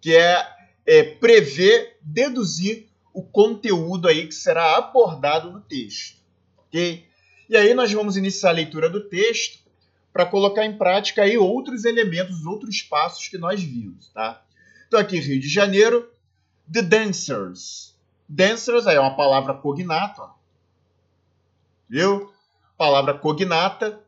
Que 0.01 0.17
é, 0.17 0.47
é 0.85 1.03
prever, 1.03 1.99
deduzir 2.01 2.89
o 3.17 3.23
conteúdo 3.23 4.09
aí 4.09 4.27
que 4.27 4.35
será 4.35 4.77
abordado 4.77 5.51
no 5.51 5.63
texto, 5.63 6.19
ok? 6.59 7.09
E 7.49 7.57
aí 7.57 7.73
nós 7.73 7.91
vamos 7.91 8.19
iniciar 8.19 8.51
a 8.51 8.53
leitura 8.53 8.91
do 8.91 9.09
texto 9.09 9.59
para 10.13 10.27
colocar 10.27 10.67
em 10.67 10.77
prática 10.77 11.23
aí 11.23 11.39
outros 11.39 11.87
elementos, 11.87 12.45
outros 12.45 12.83
passos 12.83 13.27
que 13.29 13.39
nós 13.39 13.63
vimos, 13.63 14.11
tá? 14.11 14.45
Então 14.87 15.01
aqui 15.01 15.19
Rio 15.19 15.41
de 15.41 15.49
Janeiro, 15.49 16.11
The 16.71 16.83
Dancers. 16.83 17.95
Dancers 18.29 18.87
aí 18.87 18.97
é 18.97 19.01
uma 19.01 19.17
palavra 19.17 19.55
cognata. 19.55 20.29
Viu? 21.89 22.31
Palavra 22.77 23.15
cognata. 23.15 23.99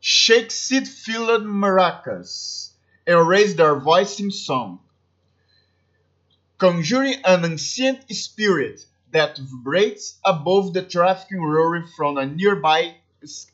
Shake 0.00 0.52
seed 0.52 0.88
filled 0.88 1.46
maracas 1.46 2.76
and 3.06 3.28
raise 3.28 3.54
their 3.54 3.78
voice 3.78 4.20
in 4.20 4.32
song. 4.32 4.80
Conjuring 6.58 7.16
an 7.24 7.44
ancient 7.44 8.08
spirit 8.10 8.86
that 9.12 9.38
vibrates 9.38 10.18
above 10.24 10.72
the 10.72 10.82
traffic 10.82 11.32
roaring 11.32 11.86
from 11.96 12.16
a 12.16 12.26
nearby 12.26 12.94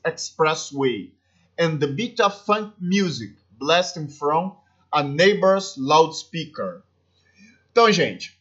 expressway 0.05 1.11
and 1.59 1.81
the 1.81 1.87
beat 1.87 2.21
of 2.21 2.45
funk 2.45 2.75
music 2.81 3.31
blasting 3.59 4.09
from 4.09 4.53
a 4.93 5.03
neighbor's 5.03 5.77
loudspeaker. 5.79 6.83
Então, 7.71 7.93
gente, 7.93 8.37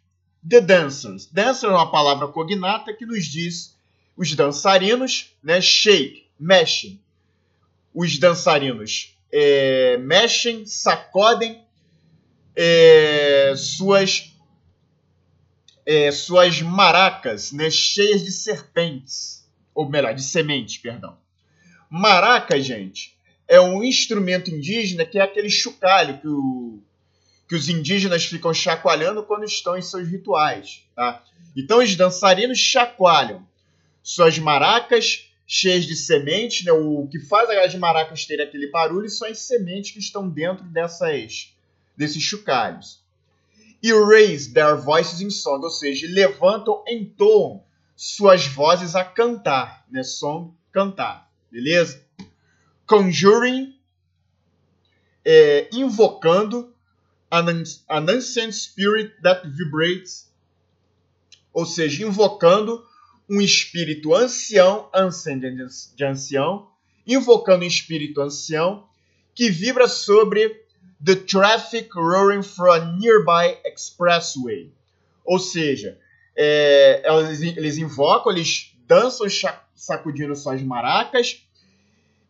The 0.47 0.61
Dancers. 0.61 1.25
Dancer 1.25 1.69
é 1.69 1.73
uma 1.73 1.91
palavra 1.91 2.27
cognata 2.27 2.93
que 2.93 3.05
nos 3.05 3.25
diz 3.25 3.75
os 4.15 4.33
dançarinos, 4.35 5.35
né? 5.43 5.61
Shake, 5.61 6.27
mexem. 6.39 6.99
Os 7.93 8.17
dançarinos 8.17 9.15
é, 9.31 9.97
mexem, 9.97 10.65
sacodem 10.65 11.63
é, 12.55 13.53
suas 13.55 14.28
é, 15.89 16.11
suas 16.11 16.61
maracas, 16.61 17.51
né? 17.51 17.71
Cheias 17.71 18.23
de 18.23 18.31
serpentes, 18.31 19.43
ou 19.73 19.89
melhor, 19.89 20.13
de 20.13 20.21
sementes, 20.21 20.77
perdão. 20.77 21.17
Maraca, 21.89 22.61
gente, 22.61 23.17
é 23.47 23.59
um 23.59 23.83
instrumento 23.83 24.51
indígena 24.51 25.03
que 25.03 25.17
é 25.17 25.23
aquele 25.23 25.49
chocalho 25.49 26.19
que 26.19 26.27
o 26.27 26.79
que 27.47 27.55
os 27.55 27.67
indígenas 27.67 28.25
ficam 28.25 28.53
chacoalhando 28.53 29.23
quando 29.23 29.43
estão 29.43 29.75
em 29.75 29.81
seus 29.81 30.07
rituais. 30.07 30.83
Tá? 30.95 31.23
Então 31.57 31.79
os 31.79 31.95
dançarinos 31.95 32.59
chacoalham 32.59 33.43
suas 34.03 34.37
maracas 34.37 35.31
cheias 35.47 35.85
de 35.85 35.95
sementes. 35.95 36.63
Né? 36.63 36.71
O 36.71 37.07
que 37.07 37.19
faz 37.19 37.49
as 37.49 37.73
maracas 37.73 38.27
terem 38.27 38.45
aquele 38.45 38.69
barulho 38.69 39.09
são 39.09 39.27
as 39.27 39.39
sementes 39.39 39.93
que 39.93 39.97
estão 39.97 40.29
dentro 40.29 40.63
dessas, 40.65 41.51
desses 41.97 42.21
chocalhos. 42.21 43.01
E 43.81 43.93
raise 43.93 44.53
their 44.53 44.75
voices 44.75 45.21
in 45.21 45.29
song, 45.29 45.63
ou 45.63 45.69
seja, 45.69 46.07
levantam, 46.07 46.83
entoam 46.87 47.63
suas 47.95 48.45
vozes 48.47 48.95
a 48.95 49.03
cantar. 49.03 49.85
Né? 49.89 50.03
Song, 50.03 50.53
cantar. 50.71 51.29
Beleza? 51.51 52.03
Conjuring, 52.85 53.75
é, 55.23 55.69
invocando 55.71 56.73
an, 57.31 57.63
an 57.87 58.09
ancient 58.09 58.53
spirit 58.53 59.13
that 59.21 59.47
vibrates, 59.47 60.31
ou 61.53 61.65
seja, 61.65 62.05
invocando 62.05 62.83
um 63.29 63.39
espírito 63.39 64.13
ancião, 64.13 64.89
ancient 64.93 65.41
de 65.95 66.03
ancião, 66.03 66.67
invocando 67.05 67.63
um 67.63 67.67
espírito 67.67 68.21
ancião 68.21 68.87
que 69.35 69.49
vibra 69.49 69.87
sobre 69.87 70.65
the 71.03 71.15
traffic 71.15 71.89
roaring 71.95 72.43
from 72.43 72.71
a 72.71 72.97
nearby 72.97 73.57
expressway. 73.65 74.71
Ou 75.25 75.39
seja, 75.39 75.97
é, 76.35 77.03
eles, 77.05 77.41
eles 77.41 77.77
invocam, 77.77 78.31
eles 78.31 78.75
dançam 78.87 79.27
sacudindo 79.75 80.35
suas 80.35 80.61
maracas 80.61 81.45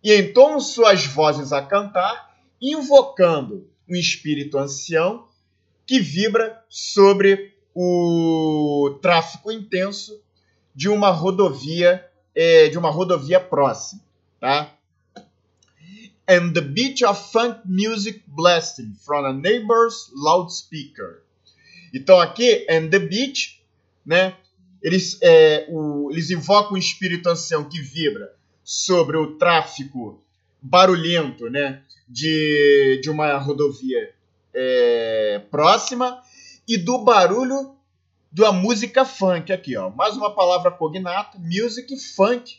e 0.03 0.15
entoam 0.15 0.59
suas 0.59 1.05
vozes 1.05 1.51
a 1.51 1.61
cantar, 1.61 2.35
invocando 2.61 3.69
um 3.89 3.95
espírito 3.95 4.57
ancião 4.57 5.27
que 5.85 5.99
vibra 5.99 6.63
sobre 6.69 7.53
o 7.73 8.99
tráfego 9.01 9.51
intenso 9.51 10.21
de 10.75 10.89
uma 10.89 11.09
rodovia 11.09 12.05
é, 12.35 12.69
de 12.69 12.77
uma 12.77 12.89
rodovia 12.89 13.39
próxima, 13.39 14.01
tá? 14.39 14.73
And 16.29 16.53
the 16.53 16.62
beat 16.62 17.01
of 17.03 17.19
funk 17.31 17.62
music 17.65 18.24
blasting 18.27 18.93
from 19.03 19.25
a 19.25 19.33
neighbor's 19.33 20.12
loudspeaker. 20.13 21.24
Então 21.93 22.19
aqui 22.19 22.67
and 22.69 22.89
the 22.89 23.00
beat, 23.00 23.59
né? 24.05 24.36
Eles, 24.81 25.17
é, 25.21 25.65
o, 25.69 26.09
eles 26.12 26.29
invocam 26.29 26.74
o 26.74 26.77
espírito 26.77 27.27
ancião 27.27 27.67
que 27.67 27.81
vibra 27.81 28.33
sobre 28.63 29.17
o 29.17 29.38
tráfego 29.38 30.24
barulhento, 30.62 31.50
né? 31.50 31.81
de, 32.09 33.00
de 33.03 33.09
uma 33.09 33.38
rodovia 33.38 34.12
é, 34.53 35.39
próxima 35.51 36.21
e 36.67 36.75
do 36.75 36.98
barulho 36.98 37.75
da 38.31 38.51
música 38.51 39.05
funk 39.05 39.53
aqui, 39.53 39.77
ó. 39.77 39.89
Mais 39.89 40.17
uma 40.17 40.33
palavra 40.33 40.71
cognata, 40.71 41.38
music 41.39 41.95
funk, 42.15 42.57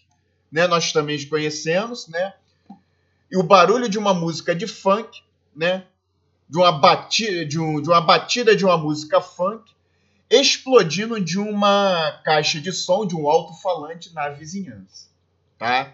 né? 0.50 0.67
Nós 0.67 0.93
também 0.93 1.25
conhecemos, 1.27 2.09
né? 2.09 2.35
E 3.31 3.37
o 3.37 3.43
barulho 3.43 3.89
de 3.89 3.99
uma 3.99 4.13
música 4.13 4.55
de 4.55 4.67
funk, 4.67 5.23
né? 5.55 5.85
De 6.49 6.59
uma 6.59 6.73
batida 6.73 7.45
de, 7.47 7.59
um, 7.59 7.81
de 7.81 7.89
uma 7.89 8.01
batida 8.01 8.57
de 8.57 8.65
uma 8.65 8.77
música 8.77 9.21
funk 9.21 9.73
explodindo 10.31 11.21
de 11.21 11.39
uma 11.39 12.21
caixa 12.25 12.61
de 12.61 12.73
som 12.73 13.05
de 13.05 13.17
um 13.17 13.29
alto-falante 13.29 14.15
na 14.15 14.29
vizinhança, 14.29 15.09
tá? 15.59 15.93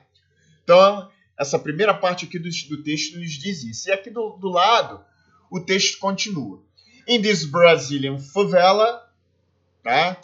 Então, 0.62 1.10
essa 1.38 1.58
primeira 1.58 1.94
parte 1.94 2.26
aqui 2.26 2.38
do, 2.38 2.48
do 2.68 2.82
texto 2.82 3.18
nos 3.18 3.32
diz 3.32 3.64
isso. 3.64 3.88
E 3.88 3.92
aqui 3.92 4.10
do, 4.10 4.36
do 4.36 4.48
lado, 4.48 5.02
o 5.50 5.58
texto 5.60 5.98
continua. 5.98 6.62
In 7.08 7.22
this 7.22 7.44
Brazilian 7.44 8.18
favela, 8.18 9.10
tá? 9.82 10.20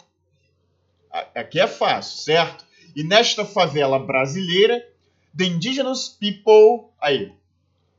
Aqui 1.33 1.59
é 1.59 1.67
fácil, 1.67 2.19
certo? 2.19 2.65
E 2.95 3.03
nesta 3.03 3.45
favela 3.45 3.97
brasileira, 3.97 4.83
the 5.33 5.45
indigenous 5.45 6.09
people, 6.09 6.91
aí, 7.01 7.33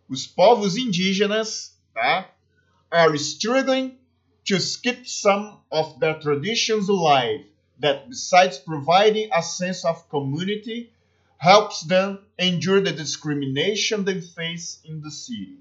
os 0.08 0.26
povos 0.26 0.76
indígenas, 0.76 1.76
tá? 1.92 2.30
Are 2.90 3.14
struggling 3.16 3.98
to 4.44 4.58
keep 4.82 5.08
some 5.08 5.58
of 5.70 5.98
their 5.98 6.18
traditions 6.20 6.88
alive, 6.88 7.44
that 7.80 8.08
besides 8.08 8.58
providing 8.58 9.28
a 9.32 9.42
sense 9.42 9.84
of 9.84 10.08
community, 10.08 10.92
helps 11.38 11.82
them 11.82 12.18
endure 12.38 12.80
the 12.80 12.92
discrimination 12.92 14.04
they 14.04 14.20
face 14.20 14.80
in 14.84 15.00
the 15.00 15.10
city. 15.10 15.58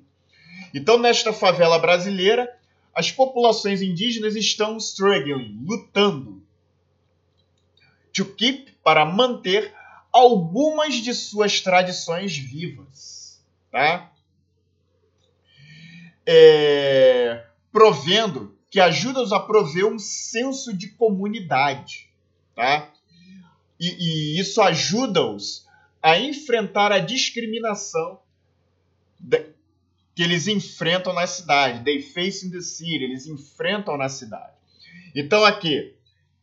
Então, 0.73 0.97
nesta 0.99 1.33
favela 1.33 1.79
brasileira, 1.79 2.47
as 2.93 3.11
populações 3.11 3.81
indígenas 3.81 4.35
estão 4.35 4.77
struggling, 4.77 5.59
lutando, 5.65 6.43
to 8.13 8.25
keep, 8.25 8.71
para 8.83 9.05
manter 9.05 9.73
algumas 10.13 10.95
de 10.95 11.13
suas 11.13 11.59
tradições 11.59 12.37
vivas, 12.37 13.43
tá? 13.71 14.11
É, 16.25 17.45
provendo, 17.71 18.55
que 18.69 18.79
ajuda-os 18.79 19.33
a 19.33 19.39
prover 19.39 19.85
um 19.85 19.99
senso 19.99 20.73
de 20.73 20.89
comunidade, 20.89 22.09
tá? 22.55 22.91
E, 23.79 24.35
e 24.35 24.39
isso 24.39 24.61
ajuda-os 24.61 25.67
a 26.01 26.17
enfrentar 26.17 26.91
a 26.91 26.99
discriminação 26.99 28.19
que 30.15 30.21
eles 30.21 30.47
enfrentam 30.47 31.13
na 31.13 31.25
cidade. 31.25 31.83
They 31.83 32.01
face 32.01 32.45
in 32.45 32.51
the 32.51 32.61
city, 32.61 33.03
eles 33.03 33.25
enfrentam 33.25 33.97
na 33.97 34.09
cidade. 34.09 34.53
Então 35.15 35.43
aqui, 35.43 35.93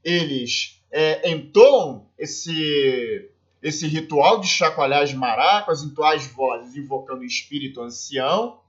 eles 0.02 0.80
é, 0.90 1.30
entoam 1.30 2.06
esse, 2.18 3.30
esse 3.62 3.86
ritual 3.86 4.40
de 4.40 4.46
chacoalhar 4.46 5.02
as 5.02 5.12
maracas, 5.12 5.82
entoar 5.82 6.14
as 6.14 6.26
vozes, 6.26 6.76
invocando 6.76 7.20
o 7.20 7.26
espírito 7.26 7.82
ancião, 7.82 8.60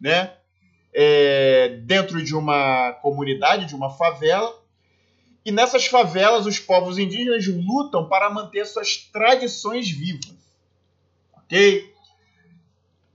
né? 0.00 0.34
É, 0.92 1.80
dentro 1.84 2.22
de 2.22 2.34
uma 2.34 2.92
comunidade, 2.94 3.66
de 3.66 3.74
uma 3.74 3.90
favela. 3.90 4.60
E 5.44 5.52
nessas 5.52 5.86
favelas, 5.86 6.46
os 6.46 6.58
povos 6.58 6.98
indígenas 6.98 7.46
lutam 7.46 8.08
para 8.08 8.28
manter 8.28 8.66
suas 8.66 8.96
tradições 8.96 9.88
vivas. 9.88 10.34
Ok? 11.32 11.94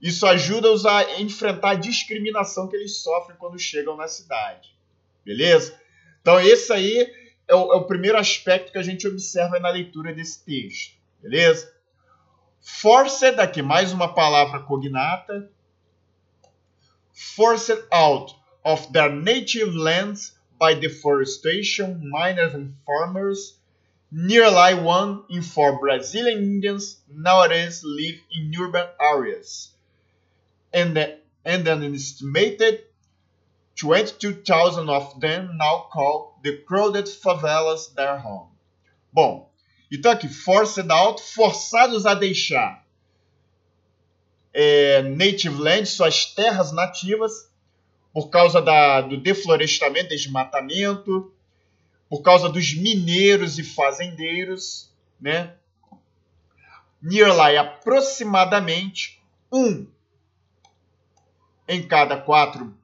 Isso 0.00 0.26
ajuda-os 0.26 0.86
a 0.86 1.20
enfrentar 1.20 1.70
a 1.70 1.74
discriminação 1.74 2.66
que 2.68 2.76
eles 2.76 2.98
sofrem 2.98 3.36
quando 3.38 3.58
chegam 3.58 3.96
na 3.96 4.08
cidade. 4.08 4.74
Beleza? 5.24 5.78
Então, 6.20 6.40
esse 6.40 6.72
aí 6.72 7.12
é 7.46 7.54
o, 7.54 7.72
é 7.72 7.76
o 7.76 7.84
primeiro 7.84 8.18
aspecto 8.18 8.72
que 8.72 8.78
a 8.78 8.82
gente 8.82 9.06
observa 9.06 9.60
na 9.60 9.68
leitura 9.68 10.12
desse 10.14 10.44
texto. 10.44 10.95
Beleza? 11.22 11.68
Forced, 12.60 13.38
aqui 13.38 13.62
mais 13.62 13.92
uma 13.92 14.12
palavra 14.12 14.60
cognata. 14.60 15.48
Forced 17.12 17.86
out 17.92 18.34
of 18.64 18.92
their 18.92 19.10
native 19.10 19.74
lands 19.74 20.36
by 20.58 20.74
deforestation, 20.74 22.08
miners 22.10 22.54
and 22.54 22.74
farmers. 22.84 23.58
Nearly 24.10 24.74
one 24.74 25.24
in 25.28 25.42
four 25.42 25.78
Brazilian 25.80 26.38
Indians 26.38 27.02
nowadays 27.08 27.82
live 27.84 28.20
in 28.30 28.52
urban 28.58 28.88
areas 29.00 29.72
and, 30.72 30.96
the, 30.96 31.18
and 31.44 31.66
an 31.66 31.94
estimated 31.94 32.84
22,000 33.76 34.88
of 34.88 35.20
them 35.20 35.56
now 35.56 35.86
call 35.90 36.38
the 36.42 36.58
crowded 36.58 37.06
favelas 37.06 37.94
their 37.94 38.18
home. 38.18 38.48
Bom, 39.12 39.46
então 39.90 40.10
aqui, 40.10 40.28
forced 40.28 40.90
out, 40.90 41.22
forçados 41.22 42.06
a 42.06 42.14
deixar 42.14 42.84
é, 44.52 45.02
native 45.02 45.58
land, 45.58 45.86
suas 45.86 46.24
terras 46.24 46.72
nativas, 46.72 47.50
por 48.12 48.30
causa 48.30 48.62
da, 48.62 49.02
do 49.02 49.18
deflorestamento, 49.18 50.08
desmatamento, 50.08 51.30
por 52.08 52.22
causa 52.22 52.48
dos 52.48 52.74
mineiros 52.74 53.58
e 53.58 53.62
fazendeiros, 53.62 54.90
né? 55.20 55.54
Nearly 57.02 57.58
aproximadamente 57.58 59.22
um 59.52 59.86
em 61.68 61.86
cada 61.86 62.16
quatro 62.16 62.74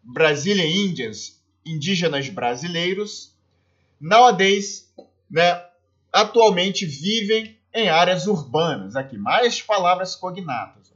Brazilian 0.00 0.66
Indians, 0.66 1.42
indígenas 1.66 2.28
brasileiros, 2.28 3.34
nowadays, 4.00 4.92
né, 5.30 5.64
atualmente 6.12 6.86
vivem 6.86 7.58
em 7.72 7.88
áreas 7.88 8.26
urbanas. 8.26 8.96
Aqui, 8.96 9.18
mais 9.18 9.60
palavras 9.60 10.14
cognatas. 10.14 10.92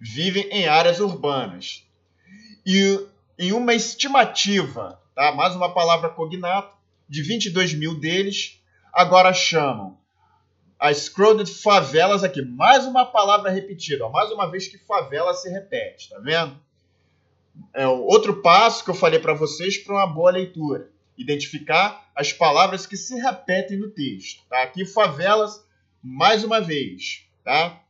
Vivem 0.00 0.48
em 0.50 0.66
áreas 0.66 1.00
urbanas. 1.00 1.86
E 2.64 3.06
em 3.38 3.52
uma 3.52 3.74
estimativa, 3.74 5.00
tá? 5.14 5.32
mais 5.32 5.54
uma 5.54 5.72
palavra 5.72 6.08
cognata, 6.08 6.74
de 7.08 7.22
22 7.22 7.74
mil 7.74 7.98
deles, 7.98 8.60
agora 8.92 9.32
chamam 9.32 9.98
as 10.78 11.08
crowded 11.08 11.50
favelas 11.50 12.24
aqui. 12.24 12.42
Mais 12.42 12.84
uma 12.84 13.06
palavra 13.06 13.50
repetida, 13.50 14.04
ó, 14.04 14.10
mais 14.10 14.30
uma 14.30 14.50
vez 14.50 14.66
que 14.66 14.78
favela 14.78 15.32
se 15.34 15.48
repete, 15.48 16.10
tá 16.10 16.18
vendo? 16.18 16.58
É 17.72 17.86
outro 17.86 18.42
passo 18.42 18.84
que 18.84 18.90
eu 18.90 18.94
falei 18.94 19.18
para 19.18 19.32
vocês 19.32 19.78
para 19.78 19.94
uma 19.94 20.06
boa 20.06 20.30
leitura. 20.30 20.90
Identificar 21.16 22.10
as 22.14 22.32
palavras 22.32 22.86
que 22.86 22.96
se 22.96 23.14
repetem 23.16 23.78
no 23.78 23.90
texto. 23.90 24.42
Tá? 24.48 24.62
Aqui, 24.62 24.84
favelas, 24.84 25.64
mais 26.02 26.44
uma 26.44 26.60
vez. 26.60 27.26
Tá? 27.44 27.80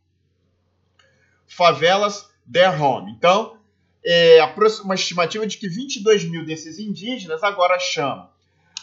Favelas, 1.47 2.29
their 2.51 2.81
home. 2.81 3.13
Então, 3.13 3.59
é 4.05 4.39
uma 4.85 4.95
estimativa 4.95 5.47
de 5.47 5.59
que 5.59 5.69
22 5.69 6.25
mil 6.25 6.45
desses 6.45 6.79
indígenas 6.79 7.43
agora 7.43 7.79
chamam 7.79 8.29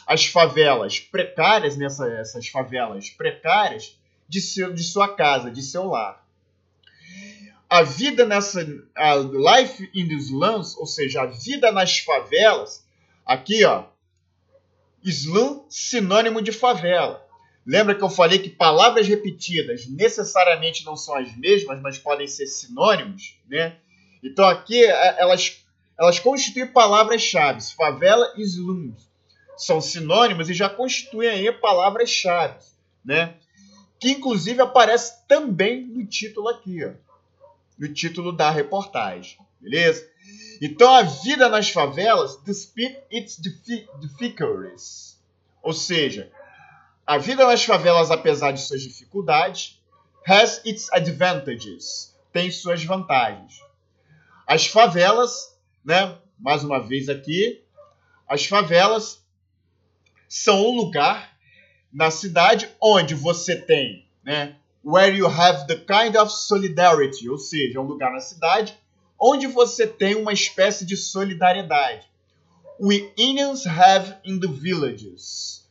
as 0.06 0.26
favelas 0.26 1.00
precárias, 1.00 1.78
nessas 1.78 2.12
essas 2.12 2.48
favelas 2.48 3.10
precárias, 3.10 3.98
de, 4.28 4.42
seu, 4.42 4.74
de 4.74 4.84
sua 4.84 5.16
casa, 5.16 5.50
de 5.50 5.62
seu 5.62 5.86
lar. 5.86 6.24
A 7.70 7.82
vida 7.84 8.26
nessa. 8.26 8.62
A 8.96 9.16
life 9.16 9.90
in 9.94 10.08
the 10.08 10.16
slums, 10.16 10.78
ou 10.78 10.86
seja, 10.86 11.22
a 11.22 11.26
vida 11.26 11.72
nas 11.72 12.00
favelas, 12.00 12.86
aqui 13.26 13.64
ó, 13.64 13.86
slum 15.12 15.66
sinônimo 15.70 16.42
de 16.42 16.52
favela. 16.52 17.26
Lembra 17.66 17.96
que 17.96 18.04
eu 18.04 18.10
falei 18.10 18.40
que 18.40 18.50
palavras 18.50 19.08
repetidas 19.08 19.88
necessariamente 19.88 20.86
não 20.86 20.98
são 20.98 21.16
as 21.16 21.36
mesmas, 21.38 21.82
mas 21.82 21.98
podem 21.98 22.28
ser 22.28 22.46
sinônimos, 22.46 23.36
né? 23.48 23.78
Então 24.22 24.46
aqui 24.46 24.84
é, 24.84 25.22
elas, 25.22 25.64
elas 25.98 26.20
constituem 26.20 26.68
palavras-chave. 26.68 27.62
Favela 27.76 28.34
e 28.38 28.42
slums 28.44 29.08
são 29.58 29.80
sinônimos 29.80 30.50
e 30.50 30.54
já 30.54 30.70
constituem 30.70 31.30
aí 31.30 31.52
palavras-chave, 31.52 32.58
né? 33.04 33.36
Que 34.00 34.12
inclusive 34.12 34.62
aparece 34.62 35.26
também 35.28 35.86
no 35.86 36.06
título 36.06 36.50
aqui, 36.50 36.84
ó, 36.84 36.92
no 37.78 37.88
título 37.94 38.34
da 38.34 38.50
reportagem, 38.50 39.38
beleza? 39.64 40.08
Então 40.62 40.94
a 40.94 41.04
vida 41.04 41.50
nas 41.50 41.70
favelas 41.70 42.38
despite 42.44 42.98
its 43.10 43.38
difficulties, 43.38 45.18
ou 45.62 45.74
seja, 45.74 46.32
a 47.06 47.18
vida 47.18 47.46
nas 47.46 47.64
favelas, 47.64 48.12
apesar 48.12 48.52
de 48.52 48.62
suas 48.62 48.82
dificuldades, 48.82 49.82
has 50.28 50.62
its 50.64 50.92
advantages, 50.92 52.16
tem 52.32 52.50
suas 52.52 52.84
vantagens. 52.84 53.62
As 54.48 54.68
favelas, 54.68 55.58
né, 55.84 56.18
mais 56.40 56.64
uma 56.64 56.80
vez 56.80 57.10
aqui, 57.10 57.64
as 58.28 58.46
favelas 58.46 59.22
são 60.30 60.66
um 60.66 60.76
lugar 60.76 61.38
na 61.92 62.10
cidade 62.10 62.70
onde 62.82 63.16
você 63.16 63.56
tem, 63.56 64.08
né, 64.24 64.56
where 64.84 65.16
you 65.16 65.28
have 65.28 65.68
the 65.68 65.76
kind 65.76 66.16
of 66.16 66.32
solidarity, 66.32 67.30
ou 67.30 67.38
seja, 67.38 67.80
um 67.80 67.86
lugar 67.86 68.12
na 68.12 68.20
cidade 68.20 68.78
onde 69.24 69.48
você 69.48 69.88
tem 69.88 70.16
uma 70.16 70.34
espécie 70.34 70.86
de 70.86 70.98
solidariedade. 70.98 72.06
We 72.78 73.14
Indians 73.18 73.66
have 73.66 74.18
in 74.26 74.40
the 74.40 74.48
villages. 74.48 75.64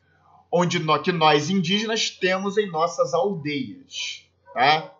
onde 0.53 0.79
nós, 0.79 1.03
que 1.03 1.11
nós 1.11 1.49
indígenas 1.49 2.11
temos 2.11 2.59
em 2.59 2.71
nossas 2.71 3.15
aldeias, 3.15 4.27
tá? 4.53 4.95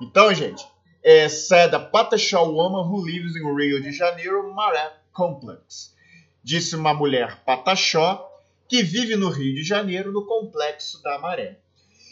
Então, 0.00 0.34
gente, 0.34 0.66
é 1.04 1.28
Seda 1.28 1.78
Pataxó 1.78 2.42
Woman 2.42 2.88
who 2.88 3.06
lives 3.06 3.36
in 3.36 3.44
Rio 3.54 3.80
de 3.80 3.92
Janeiro, 3.92 4.52
Maré 4.52 4.92
Complex. 5.12 5.94
Disse 6.42 6.74
uma 6.74 6.92
mulher 6.92 7.44
pataxó 7.44 8.28
que 8.68 8.82
vive 8.82 9.14
no 9.14 9.28
Rio 9.28 9.54
de 9.54 9.62
Janeiro, 9.62 10.10
no 10.10 10.26
complexo 10.26 11.00
da 11.02 11.18
Maré. 11.20 11.60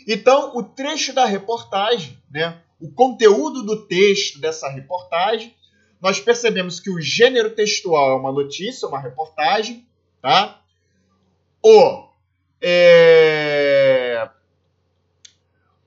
Então, 0.07 0.57
o 0.57 0.63
trecho 0.63 1.13
da 1.13 1.25
reportagem, 1.25 2.17
né, 2.31 2.63
o 2.81 2.91
conteúdo 2.93 3.65
do 3.65 3.87
texto 3.87 4.41
dessa 4.41 4.69
reportagem, 4.69 5.55
nós 6.01 6.21
percebemos 6.21 6.81
que 6.81 6.91
o 6.91 7.01
gênero 7.01 7.51
textual 7.51 8.13
é 8.13 8.17
uma 8.17 8.33
notícia, 8.33 8.89
uma 8.89 9.01
reportagem, 9.01 9.87
tá? 10.21 10.61
O 11.63 12.09
é, 12.63 14.29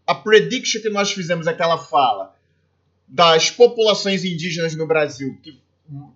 a 0.05 0.15
prediction 0.15 0.81
que 0.81 0.89
nós 0.89 1.11
fizemos, 1.11 1.47
aquela 1.47 1.77
fala 1.77 2.35
das 3.07 3.51
populações 3.51 4.25
indígenas 4.25 4.75
no 4.75 4.87
Brasil 4.87 5.37
que, 5.41 5.61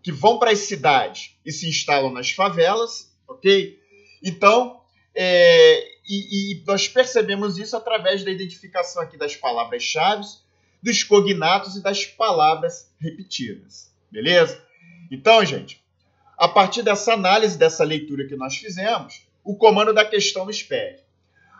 que 0.01 0.11
vão 0.11 0.39
para 0.39 0.51
as 0.51 0.59
cidades 0.59 1.35
e 1.45 1.51
se 1.51 1.69
instalam 1.69 2.11
nas 2.11 2.31
favelas, 2.31 3.11
ok? 3.27 3.79
Então, 4.23 4.81
é, 5.13 5.79
e, 6.07 6.53
e, 6.53 6.63
nós 6.65 6.87
percebemos 6.87 7.57
isso 7.57 7.75
através 7.75 8.23
da 8.23 8.31
identificação 8.31 9.01
aqui 9.01 9.17
das 9.17 9.35
palavras-chave, 9.35 10.25
dos 10.81 11.03
cognatos 11.03 11.75
e 11.75 11.81
das 11.81 12.05
palavras 12.05 12.91
repetidas. 12.99 13.91
Beleza? 14.11 14.61
Então, 15.11 15.43
gente, 15.45 15.81
a 16.37 16.47
partir 16.47 16.83
dessa 16.83 17.13
análise, 17.13 17.57
dessa 17.57 17.83
leitura 17.83 18.27
que 18.27 18.35
nós 18.35 18.55
fizemos, 18.55 19.27
o 19.43 19.55
comando 19.55 19.93
da 19.93 20.05
questão 20.05 20.45
nos 20.45 20.61
pede 20.61 21.05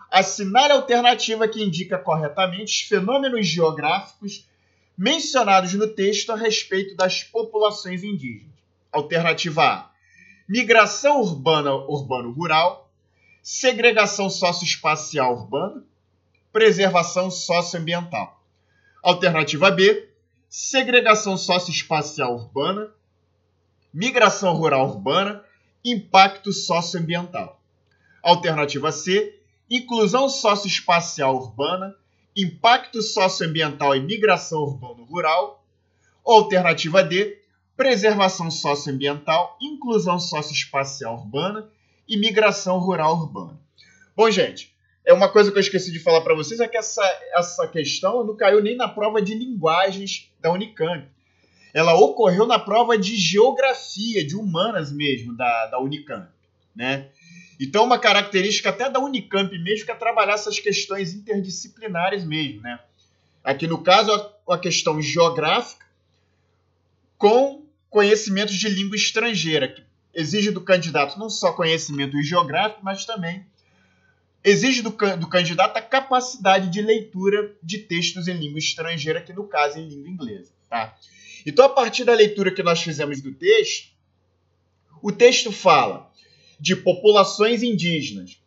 assinar 0.10 0.71
a 0.71 0.75
alternativa 0.75 1.47
que 1.47 1.62
indica 1.62 1.97
corretamente 1.97 2.82
os 2.84 2.88
fenômenos 2.88 3.45
geográficos 3.45 4.47
mencionados 4.97 5.73
no 5.73 5.88
texto 5.88 6.32
a 6.32 6.36
respeito 6.36 6.95
das 6.95 7.23
populações 7.23 8.03
indígenas. 8.03 8.56
Alternativa 8.91 9.63
A: 9.63 9.91
migração 10.47 11.19
urbana 11.19 11.73
urbano-rural 11.73 12.88
segregação 13.47 14.30
socioespacial 14.30 15.34
urbana, 15.34 15.82
preservação 16.51 17.32
socioambiental. 17.32 18.37
Alternativa 19.03 19.71
B, 19.71 20.10
segregação 20.49 21.38
socioespacial 21.38 22.36
urbana, 22.36 22.89
migração 23.93 24.53
rural 24.53 24.89
urbana, 24.89 25.43
impacto 25.83 26.51
socioambiental. 26.51 27.62
Alternativa 28.21 28.91
C, 28.91 29.39
inclusão 29.69 30.29
socioespacial 30.29 31.36
urbana, 31.36 31.95
impacto 32.36 33.01
socioambiental 33.01 33.95
e 33.95 33.99
migração 33.99 34.60
urbano-rural. 34.60 35.63
Alternativa 36.25 37.03
D, 37.03 37.41
preservação 37.75 38.51
socioambiental, 38.51 39.57
inclusão 39.62 40.19
socioespacial 40.19 41.15
urbana 41.15 41.69
e 42.07 42.17
migração 42.17 42.79
rural 42.79 43.13
urbana. 43.13 43.60
Bom, 44.15 44.29
gente, 44.31 44.75
é 45.08 45.13
uma 45.13 45.30
coisa 45.30 45.50
que 45.50 45.58
eu 45.58 45.62
esqueci 45.62 45.89
de 45.89 46.00
falar 46.00 46.20
para 46.20 46.36
vocês 46.36 46.60
é 46.60 46.67
que 46.67 46.76
essa, 46.76 47.02
essa 47.32 47.65
questão 47.65 48.26
não 48.26 48.36
caiu 48.36 48.62
nem 48.62 48.76
na 48.76 48.89
prova 48.89 49.22
de 49.22 49.34
linguagens 49.34 50.30
da 50.41 50.52
Unicamp. 50.52 51.08
Ela 51.74 51.96
ocorreu 51.96 52.46
na 52.46 52.60
prova 52.60 52.98
de 52.98 53.15
geografia, 53.15 54.28
de 54.28 54.36
humanas 54.36 54.91
mesmo, 54.91 55.34
da, 55.34 55.67
da 55.67 55.80
Unicamp. 55.80 56.28
Né? 56.76 57.08
Então, 57.58 57.86
uma 57.86 57.98
característica 57.98 58.67
até 58.67 58.89
da 58.89 59.00
Unicamp 59.00 59.58
mesmo 59.58 59.86
que 59.86 59.91
é 59.91 59.96
trabalhar 59.96 60.34
essas 60.34 60.60
questões 60.60 61.13
interdisciplinares 61.13 62.26
mesmo. 62.26 62.62
Né? 62.62 62.78
Aqui, 63.41 63.65
no 63.65 63.82
caso, 63.82 64.12
a, 64.12 64.56
a 64.56 64.58
questão 64.58 65.02
geográfica 65.02 65.86
com 67.17 67.65
conhecimentos 67.89 68.56
de 68.56 68.67
língua 68.67 68.98
estrangeira, 68.98 69.70
que 69.70 69.82
exige 70.13 70.52
do 70.52 70.60
candidato 70.60 71.17
não 71.17 71.30
só 71.30 71.54
conhecimento 71.54 72.22
geográfico, 72.22 72.82
mas 72.84 73.06
também 73.06 73.46
exige 74.49 74.81
do, 74.81 74.91
do 74.91 75.27
candidato 75.27 75.77
a 75.77 75.81
capacidade 75.81 76.69
de 76.69 76.81
leitura 76.81 77.53
de 77.62 77.79
textos 77.79 78.27
em 78.27 78.38
língua 78.38 78.60
estrangeira, 78.60 79.21
que 79.21 79.33
no 79.33 79.47
caso 79.47 79.77
é 79.77 79.81
em 79.81 79.89
língua 79.89 80.10
inglesa. 80.10 80.51
Tá? 80.69 80.95
Então, 81.45 81.65
a 81.65 81.69
partir 81.69 82.03
da 82.05 82.13
leitura 82.13 82.53
que 82.53 82.63
nós 82.63 82.81
fizemos 82.81 83.21
do 83.21 83.33
texto, 83.33 83.89
o 85.01 85.12
texto 85.12 85.51
fala 85.51 86.10
de 86.60 86.75
populações 86.75 87.62
indígenas 87.62 88.41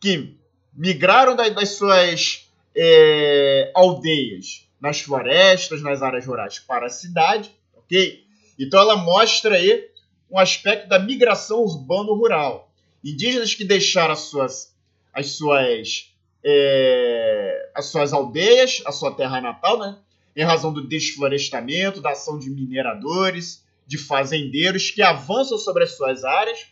que 0.00 0.36
migraram 0.72 1.34
das 1.34 1.70
suas 1.70 2.48
é, 2.74 3.72
aldeias 3.74 4.68
nas 4.80 5.00
florestas, 5.00 5.82
nas 5.82 6.00
áreas 6.00 6.26
rurais 6.26 6.58
para 6.58 6.86
a 6.86 6.90
cidade, 6.90 7.50
ok? 7.74 8.24
Então 8.58 8.80
ela 8.80 8.96
mostra 8.96 9.56
aí 9.56 9.88
um 10.30 10.38
aspecto 10.38 10.88
da 10.88 10.98
migração 10.98 11.58
urbano-rural. 11.58 12.72
Indígenas 13.04 13.54
que 13.54 13.64
deixaram 13.64 14.12
as 14.12 14.20
suas, 14.20 14.69
as 15.12 15.32
suas, 15.32 16.12
é, 16.44 17.70
as 17.74 17.86
suas 17.86 18.12
aldeias, 18.12 18.82
a 18.86 18.92
sua 18.92 19.12
terra 19.12 19.40
natal, 19.40 19.78
né? 19.78 19.98
em 20.36 20.44
razão 20.44 20.72
do 20.72 20.86
desflorestamento, 20.86 22.00
da 22.00 22.10
ação 22.10 22.38
de 22.38 22.48
mineradores, 22.50 23.64
de 23.86 23.98
fazendeiros 23.98 24.90
que 24.90 25.02
avançam 25.02 25.58
sobre 25.58 25.84
as 25.84 25.96
suas 25.96 26.24
áreas, 26.24 26.66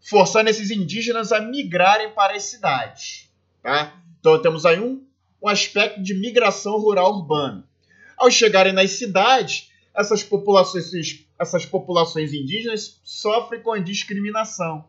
forçando 0.00 0.50
esses 0.50 0.70
indígenas 0.70 1.32
a 1.32 1.40
migrarem 1.40 2.10
para 2.10 2.34
as 2.34 2.44
cidades. 2.44 3.28
Tá? 3.62 3.94
Então 4.18 4.40
temos 4.42 4.66
aí 4.66 4.80
um, 4.80 5.04
um 5.42 5.48
aspecto 5.48 6.02
de 6.02 6.14
migração 6.14 6.78
rural 6.78 7.14
urbana. 7.14 7.64
Ao 8.16 8.30
chegarem 8.30 8.72
nas 8.72 8.90
cidades, 8.92 9.70
essas 9.94 10.22
populações 10.22 11.24
essas 11.38 11.64
populações 11.64 12.34
indígenas 12.34 13.00
sofrem 13.02 13.62
com 13.62 13.72
a 13.72 13.78
discriminação, 13.78 14.84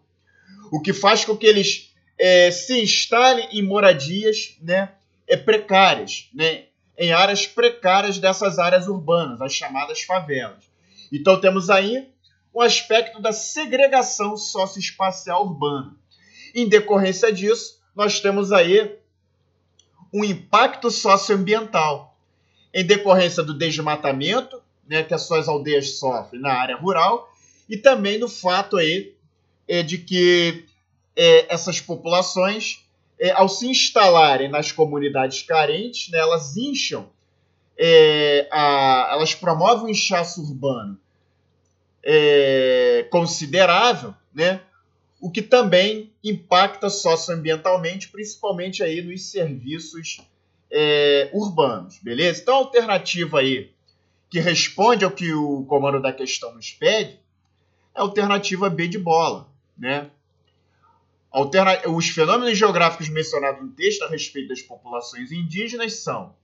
o 0.70 0.82
que 0.82 0.91
faz 0.91 1.24
com 1.24 1.38
que 1.38 1.48
eles 1.48 1.90
é, 2.17 2.52
se 2.52 2.82
instalem 2.82 3.47
em 3.52 3.62
moradias 3.62 4.58
né, 4.62 4.93
é, 5.28 5.36
precárias, 5.38 6.30
né, 6.34 6.65
em 6.97 7.12
áreas 7.12 7.47
precárias 7.47 8.19
dessas 8.19 8.60
áreas 8.60 8.88
urbanas, 8.88 9.41
as 9.41 9.54
chamadas 9.54 10.02
favelas. 10.02 10.63
Então 11.12 11.39
temos 11.39 11.69
aí 11.69 12.08
o 12.54 12.62
aspecto 12.62 13.21
da 13.21 13.32
segregação 13.32 14.38
socioespacial 14.38 15.45
urbana. 15.45 15.95
Em 16.54 16.67
decorrência 16.67 17.32
disso, 17.32 17.80
nós 17.95 18.19
temos 18.19 18.52
aí 18.52 18.97
um 20.13 20.24
impacto 20.24 20.91
socioambiental. 20.91 22.17
Em 22.74 22.86
decorrência 22.86 23.43
do 23.43 23.58
desmatamento, 23.58 24.62
né, 24.88 25.04
que 25.04 25.13
as 25.13 25.24
suas 25.24 25.47
aldeias 25.47 25.97
sofrem 25.97 26.41
na 26.41 26.54
área 26.54 26.76
rural 26.76 27.34
e 27.69 27.78
também 27.78 28.17
no 28.17 28.28
fato 28.28 28.78
aí 28.78 29.15
é, 29.67 29.82
de 29.82 29.97
que 29.97 30.65
é, 31.15 31.54
essas 31.54 31.80
populações, 31.80 32.86
é, 33.19 33.32
ao 33.32 33.47
se 33.47 33.67
instalarem 33.67 34.50
nas 34.50 34.71
comunidades 34.71 35.43
carentes, 35.43 36.10
né, 36.10 36.17
elas 36.17 36.58
incham, 36.58 37.10
é, 37.78 38.47
a, 38.52 39.10
elas 39.13 39.34
promovem 39.36 39.86
um 39.86 39.89
inchaço 39.89 40.41
urbano 40.41 41.00
é, 42.04 43.08
considerável, 43.10 44.13
né, 44.34 44.62
o 45.19 45.30
que 45.30 45.41
também 45.41 46.12
impacta 46.24 46.89
socioambientalmente, 46.89 48.10
principalmente 48.10 48.82
aí 48.82 49.02
nos 49.02 49.30
serviços 49.30 50.19
é, 50.71 51.30
urbanos, 51.32 52.00
beleza? 52.02 52.41
Então 52.41 52.56
a 52.56 52.58
alternativa 52.60 53.39
aí 53.39 53.71
que 54.32 54.39
responde 54.39 55.04
ao 55.04 55.12
que 55.12 55.34
o 55.34 55.65
comando 55.65 56.02
da 56.02 56.13
questão 56.13 56.56
nos 56.56 56.71
pede, 56.71 57.19
é 57.93 58.00
a 58.00 58.02
alternativa 58.02 58.69
B 58.69 58.88
de 58.88 58.97
bola. 58.97 59.50
Né? 59.78 60.10
Alterna... 61.32 61.88
Os 61.88 62.10
fenômenos 62.10 62.58
geográficos 62.58 63.10
mencionados 63.10 63.62
no 63.62 63.72
texto 63.72 64.04
a 64.04 64.08
respeito 64.08 64.50
das 64.50 64.62
populações 64.62 65.32
indígenas 65.32 65.94
são 66.04 66.36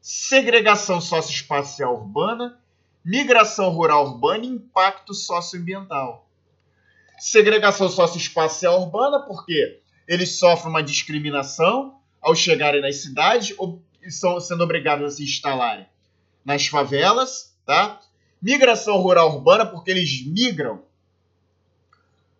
segregação 0.00 1.00
socioespacial 1.00 1.94
urbana, 1.94 2.60
migração 3.04 3.70
rural 3.70 4.06
urbana 4.06 4.44
e 4.44 4.48
impacto 4.48 5.14
socioambiental. 5.14 6.28
Segregação 7.18 7.88
socioespacial 7.88 8.82
urbana, 8.82 9.20
porque 9.20 9.80
eles 10.06 10.38
sofrem 10.38 10.70
uma 10.70 10.82
discriminação 10.82 11.98
ao 12.20 12.34
chegarem 12.34 12.80
nas 12.80 12.96
cidades 12.96 13.54
ou 13.58 13.82
estão 14.02 14.40
sendo 14.40 14.62
obrigados 14.62 15.14
a 15.14 15.16
se 15.16 15.24
instalarem 15.24 15.86
nas 16.44 16.66
favelas, 16.66 17.56
tá? 17.66 18.00
Migração 18.40 18.96
rural 18.98 19.34
urbana, 19.34 19.66
porque 19.66 19.90
eles 19.90 20.24
migram 20.26 20.82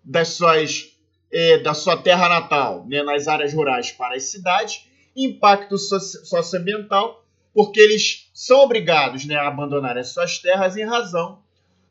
das 0.02 0.28
suas, 0.28 0.96
é, 1.32 1.58
da 1.58 1.74
sua 1.74 1.96
terra 1.96 2.28
natal, 2.28 2.86
né, 2.86 3.02
nas 3.02 3.28
áreas 3.28 3.52
rurais 3.52 3.90
para 3.90 4.16
as 4.16 4.24
cidades. 4.24 4.86
Impacto 5.14 5.76
socioambiental, 5.76 7.24
porque 7.52 7.80
eles 7.80 8.30
são 8.32 8.60
obrigados 8.60 9.24
né, 9.24 9.34
a 9.34 9.48
abandonar 9.48 9.98
as 9.98 10.08
suas 10.08 10.38
terras 10.38 10.76
em 10.76 10.84
razão 10.84 11.42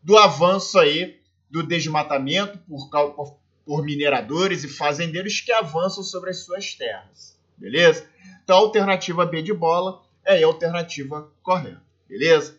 do 0.02 0.18
avanço 0.18 0.80
aí 0.80 1.20
do 1.50 1.64
desmatamento 1.64 2.58
por, 2.60 3.38
por, 3.66 3.84
mineradores 3.84 4.64
e 4.64 4.70
fazendeiros 4.70 5.42
que 5.42 5.52
avançam 5.52 6.04
sobre 6.04 6.30
as 6.30 6.38
suas 6.46 6.74
terras, 6.74 7.38
beleza? 7.58 8.08
Então 8.44 8.56
a 8.56 8.60
alternativa 8.60 9.26
B 9.26 9.42
de 9.42 9.54
bola 9.54 10.02
é 10.26 10.42
a 10.42 10.48
alternativa 10.48 11.30
correta, 11.44 11.82
beleza? 12.08 12.57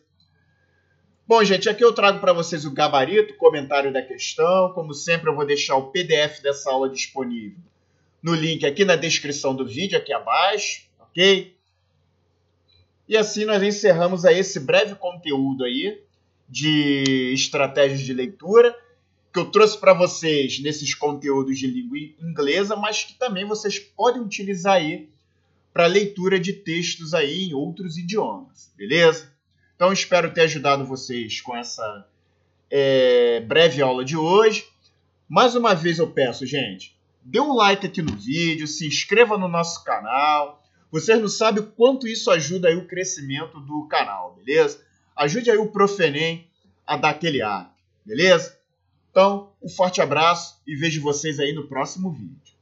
Bom, 1.29 1.45
gente, 1.45 1.69
aqui 1.69 1.85
eu 1.85 1.93
trago 1.93 2.21
para 2.21 2.33
vocês 2.33 2.65
o 2.65 2.71
gabarito, 2.71 3.35
comentário 3.35 3.93
da 3.93 4.01
questão. 4.01 4.73
Como 4.73 4.95
sempre, 4.95 5.29
eu 5.29 5.37
vou 5.37 5.45
deixar 5.45 5.77
o 5.77 5.91
PDF 5.91 6.41
dessa 6.41 6.71
aula 6.71 6.89
disponível 6.89 7.59
no 8.23 8.35
link 8.35 8.65
aqui 8.65 8.83
na 8.83 8.97
descrição 8.97 9.55
do 9.55 9.67
vídeo, 9.67 9.99
aqui 9.99 10.11
abaixo, 10.11 10.89
ok? 10.99 11.55
E 13.07 13.15
assim 13.15 13.45
nós 13.45 13.63
encerramos 13.63 14.25
aí 14.25 14.39
esse 14.39 14.59
breve 14.59 14.95
conteúdo 14.95 15.65
aí 15.65 16.03
de 16.49 17.31
estratégias 17.35 18.01
de 18.01 18.15
leitura 18.15 18.75
que 19.31 19.39
eu 19.39 19.51
trouxe 19.51 19.79
para 19.79 19.93
vocês 19.93 20.59
nesses 20.63 20.95
conteúdos 20.95 21.59
de 21.59 21.67
língua 21.67 21.99
inglesa, 22.23 22.75
mas 22.75 23.05
que 23.05 23.13
também 23.13 23.45
vocês 23.45 23.79
podem 23.79 24.23
utilizar 24.23 24.77
aí 24.77 25.11
para 25.75 25.85
leitura 25.85 26.41
de 26.41 26.55
textos 26.55 27.13
aí 27.13 27.51
em 27.51 27.53
outros 27.53 27.99
idiomas, 27.99 28.73
beleza? 28.75 29.37
Então 29.79 29.93
espero 29.93 30.35
ter 30.35 30.41
ajudado 30.41 30.85
vocês 30.85 31.41
com 31.41 31.57
essa 31.57 32.05
é, 32.69 33.39
breve 33.47 33.81
aula 33.81 34.05
de 34.05 34.17
hoje. 34.17 34.67
Mais 35.29 35.55
uma 35.55 35.73
vez 35.73 36.01
eu 36.01 36.11
peço, 36.11 36.45
gente, 36.45 36.99
dê 37.23 37.39
um 37.39 37.55
like 37.55 37.87
aqui 37.87 38.03
no 38.03 38.17
vídeo, 38.17 38.67
se 38.67 38.89
inscreva 38.89 39.39
no 39.39 39.47
nosso 39.47 39.85
canal. 39.85 40.61
Vocês 40.91 41.21
não 41.21 41.29
sabem 41.29 41.63
o 41.63 41.67
quanto 41.69 42.09
isso 42.09 42.29
ajuda 42.29 42.67
aí 42.67 42.75
o 42.75 42.89
crescimento 42.89 43.61
do 43.61 43.87
canal, 43.87 44.35
beleza? 44.35 44.85
Ajude 45.15 45.49
aí 45.49 45.59
o 45.59 45.71
Profenem 45.71 46.51
a 46.85 46.97
dar 46.97 47.11
aquele 47.11 47.41
ar, 47.41 47.73
beleza? 48.05 48.59
Então, 49.13 49.53
um 49.63 49.69
forte 49.69 50.01
abraço 50.01 50.61
e 50.67 50.75
vejo 50.75 51.01
vocês 51.01 51.39
aí 51.39 51.53
no 51.53 51.69
próximo 51.69 52.11
vídeo. 52.11 52.58